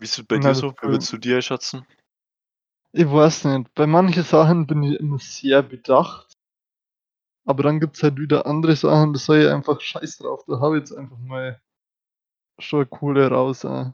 [0.00, 0.74] Wie ist es bei Na, dir so?
[0.80, 1.84] Wie würdest du die einschätzen?
[2.94, 3.74] Ich weiß nicht.
[3.74, 6.34] Bei manchen Sachen bin ich immer sehr bedacht.
[7.46, 10.76] Aber dann gibt's halt wieder andere Sachen, da sage ich einfach: „Scheiß drauf, da haue
[10.78, 11.60] ich jetzt einfach mal
[12.60, 13.92] schon Kohle raus“, äh.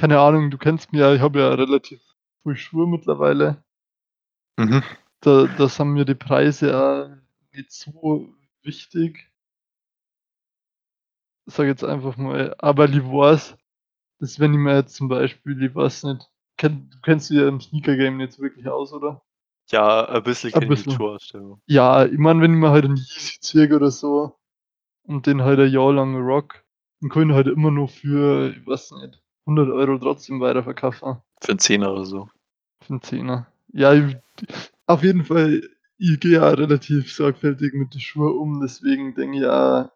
[0.00, 2.00] Keine Ahnung, du kennst mich ja, ich habe ja relativ
[2.42, 3.62] viel Schuhe mittlerweile.
[4.58, 4.82] Mhm.
[5.20, 7.10] Da da sind mir die Preise auch
[7.52, 8.32] nicht so
[8.62, 9.30] wichtig.
[11.46, 13.56] Sage jetzt einfach mal, aber weiß,
[14.20, 17.48] dass wenn ich mir jetzt zum Beispiel, ich weiß nicht, kenn du kennst dich ja
[17.48, 19.22] im Sneaker-Game nicht so wirklich aus, oder?
[19.70, 21.40] Ja, ein bisschen kenne ich aus, ja.
[21.66, 24.36] Ja, ich meine, wenn ich mir halt 'n Yeezy ziehe oder so
[25.04, 26.64] und den halt ein Jahr lang rock,
[27.00, 31.18] dann kann ich halt immer noch für, ich weiß nicht, 100 € trotzdem weiterverkaufen.
[31.42, 32.28] Für 'n Zehner oder so.
[32.82, 33.48] Für 'n Zehner.
[33.72, 34.16] Ja, ich
[34.86, 35.62] auf jeden Fall,
[35.98, 39.90] ich gehe ja relativ sorgfältig mit den Schuhen um, deswegen denke ich auch,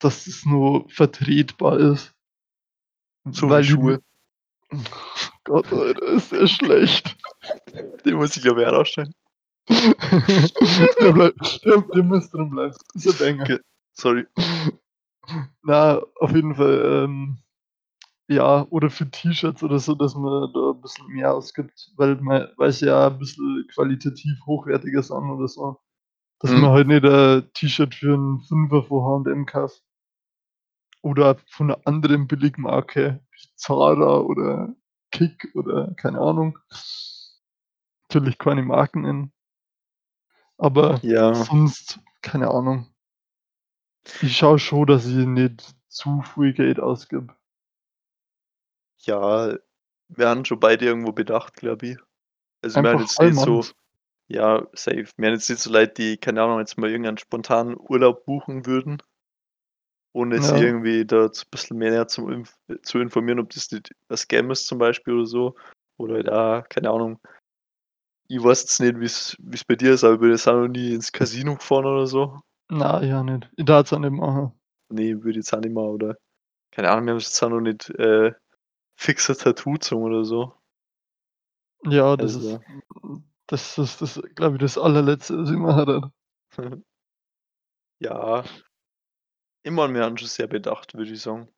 [0.00, 2.14] dass es noch vertretbar ist.
[3.30, 4.00] So Weil ich Schuhe.
[5.44, 7.16] Gott, Alter, ist der schlecht.
[8.06, 9.14] Den muss ich aber herausstellen.
[11.00, 12.74] Der bleibt der der muss drin bleiben.
[12.94, 13.44] Ist 'n Banger.
[13.44, 13.58] Okay,
[13.94, 14.26] sorry.
[15.64, 17.38] Na, auf jeden Fall, ähm,
[18.34, 22.48] ja, oder für T-Shirts oder so, dass man da 'n bisschen mehr ausgibt, weil man
[22.80, 25.78] ja 'n bisschen qualitativ hochwertiger sind oder so.
[26.40, 26.56] Dass Mhm.
[26.56, 29.80] man halt nicht 'n T-Shirt für 'n Fünfer von H&M kauft.
[31.04, 34.72] Oder von 'ner anderen Billigmarke wie Zara oder
[35.10, 36.58] Kick oder keine Ahnung.
[38.10, 39.32] Natürlich keine Marken nennen.
[40.60, 41.32] Aber Ja.
[41.32, 42.86] sonst, keine Ahnung.
[44.20, 47.34] Ich schaue schon, dass ich nicht zu viel Geld ausgebe.
[49.04, 49.56] Ja,
[50.08, 51.96] wir haben schon beide irgendwo bedacht, glaube ich.
[52.62, 53.62] Also, wir haben Einfach jetzt nicht so
[54.28, 55.06] ja, safe.
[55.16, 58.66] Wir haben jetzt nicht so Leute, die, keine Ahnung, jetzt mal irgendeinen spontanen Urlaub buchen
[58.66, 59.02] würden
[60.14, 60.56] ohne Ja.
[60.56, 64.66] irgendwie da z bisschen mehr zu inf zu informieren, ob das nicht 'n Scam ist
[64.66, 65.54] zum Beispiel oder so.
[65.96, 67.18] Oder halt auch, keine Ahnung
[68.30, 70.68] ich weiß jetzt nicht, wie's wie's bei dir ist, aber ich bin jetzt auch noch
[70.68, 72.42] nie ins Casino gefahren oder so.
[72.70, 73.50] Na, auch nicht.
[73.56, 74.52] Ich darf's auch nicht machen.
[74.90, 76.16] Ne, würde ich jetzt auch nicht machen, oder
[76.72, 78.32] keine Ahnung, wir haben uns jetzt auch noch nicht, äh,
[79.02, 80.54] fix 'n Tattoo gezogen oder so.
[81.84, 86.12] Ja, das ist Also das ist das glaube ich, das Allerletzte, was ich machen werde.
[88.00, 88.44] Ja.
[89.64, 91.48] Immer haben schon sehr bedacht, würde ich sagen.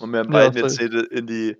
[0.00, 1.56] Und wir haben Ja, beiden jetzt in die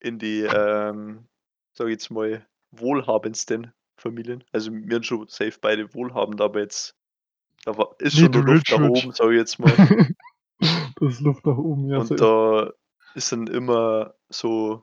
[0.00, 1.28] in die, ähm,
[1.74, 4.44] sage ich jetzt mal, wohlhabendsten Familien.
[4.52, 6.96] Also, wir haben schon safe beide wohlhabend, aber jetzt
[7.64, 9.80] da war ist schon Nicht noch Luft nach oben, sage ich jetzt mal.
[10.96, 12.20] Da ist Luft nach oben, ja, Und safe.
[12.20, 12.72] da
[13.14, 14.82] ist dann immer so,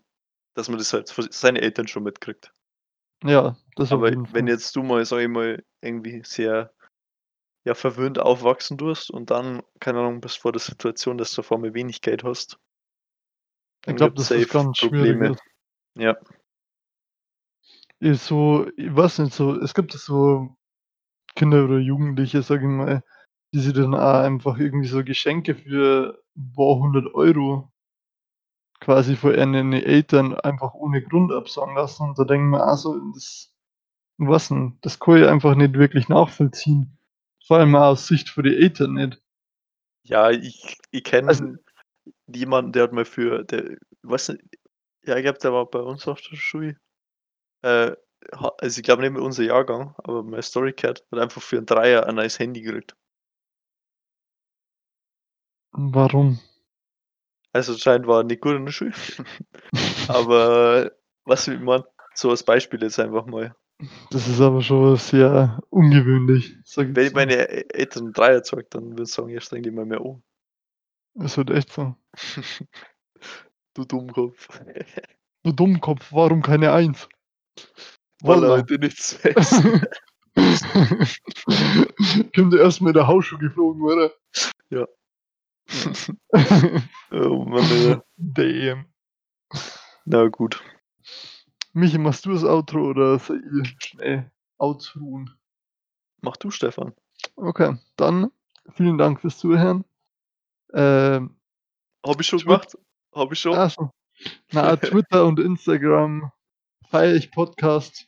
[0.55, 2.53] dass man das halt von seine Eltern schon mitkriegt.
[3.23, 6.73] Ja, das Aber wenn jetzt du mal, sage ich mal, irgendwie sehr,
[7.65, 11.51] ja, verwöhnt aufwachsen tust und dann, keine Ahnung, bist vor der Situation, dass du auf
[11.51, 12.57] einmal wenig Geld hast
[13.81, 15.31] Ich dann glaube, das safe ganz schwierig Probleme.
[15.33, 15.41] ist.
[15.97, 16.17] Ja.
[18.01, 20.55] Ist so ich weiß nicht, so es gibt so
[21.35, 23.03] Kinder oder Jugendliche, sage ich mal,
[23.53, 27.70] die sich dann auch einfach irgendwie so Geschenke für ein paar 100 €
[28.81, 32.03] quasi von ihren Eltern einfach ohne Grund absagen lassen.
[32.09, 33.53] Und da denke ich mir auch so, das
[34.19, 36.97] weiß nicht, das kann ich einfach nicht wirklich nachvollziehen.
[37.47, 39.21] Vor allem auch aus Sicht von den Eltern nicht.
[40.03, 41.59] Ja, ich ich Also kenne
[42.27, 43.63] jemanden, der hat mal für der
[44.03, 44.39] nicht
[45.05, 46.77] ja, ich glaube, der war bei uns auf der Schule.
[47.63, 47.93] Äh,
[48.59, 51.65] also, ich glaube nicht mehr unser Jahrgang, aber meine Story gehört, hat einfach für 'n
[51.67, 52.95] Dreier ein neues Handy gekriegt.
[55.73, 56.39] Warum?
[57.55, 58.93] Also, anscheinend war er nicht gut in der Schule.
[60.07, 60.91] Aber
[61.25, 61.85] wie ich meine?
[62.15, 63.55] So als Beispiel jetzt einfach mal.
[64.11, 68.91] Das ist aber schon sehr ungewöhnlich, ich Wenn ich meine Eltern 'n Dreier zeige, dann
[68.91, 70.21] würde ich sagen: „Ja, streng dich mal mehr an.“
[71.15, 71.95] Ist halt echt so.
[73.75, 74.49] Du Dummkopf.
[75.43, 77.07] Du Dummkopf, warum keine Eins?
[78.23, 79.63] Weil heute nichts fest.
[82.35, 84.11] Kommt erstmal der Hausschuh geflogen, oder?
[84.71, 84.87] Ja.
[87.11, 88.01] oh Mann.
[88.17, 88.85] Damn.
[90.05, 90.61] Na gut.
[91.73, 95.29] Michi, machst du das Outro oder soll ich schnell ausruhen?
[96.21, 96.93] Mach du, Stefan.
[97.35, 98.31] Okay, dann
[98.73, 99.85] vielen Dank fürs Zuhören.
[100.73, 101.35] Ähm,
[102.05, 102.77] Hab ich schon gemacht?
[103.13, 103.53] Hab ich schon?
[103.53, 103.91] also,
[104.51, 106.31] na, Twitter und Instagram
[106.89, 108.07] feiere ich Podcast.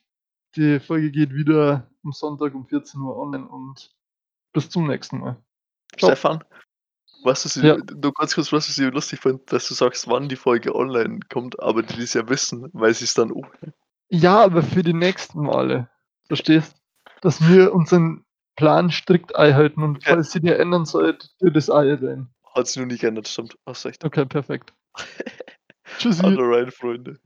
[0.55, 3.95] Die Folge geht wieder am Sonntag um 14 Uhr online und
[4.53, 5.41] bis zum nächsten Mal.
[5.97, 6.11] ciao.
[6.11, 6.43] Stefan,
[7.24, 7.78] was ist, Ja.
[7.78, 11.60] du ganz kurz, was ich lustig finde, dass du sagst, wann die Folge online kommt,
[11.62, 13.48] aber die das ja wissen, weil sie es dann auch.
[14.10, 15.90] Ja, aber für die nächsten Male.
[16.28, 16.76] Verstehst?
[17.22, 20.14] Dass wir unseren Plan strikt einhalten und Ja.
[20.14, 22.28] falls sie dir ändern sollte, dir das Ei rein.
[22.54, 23.58] Hat sich noch nie geändert, stimmt.
[23.66, 24.04] Hast recht.
[24.06, 24.74] Okay, perfekt.
[25.98, 26.24] Tschüssi.
[26.24, 27.18] Alright, Freunde.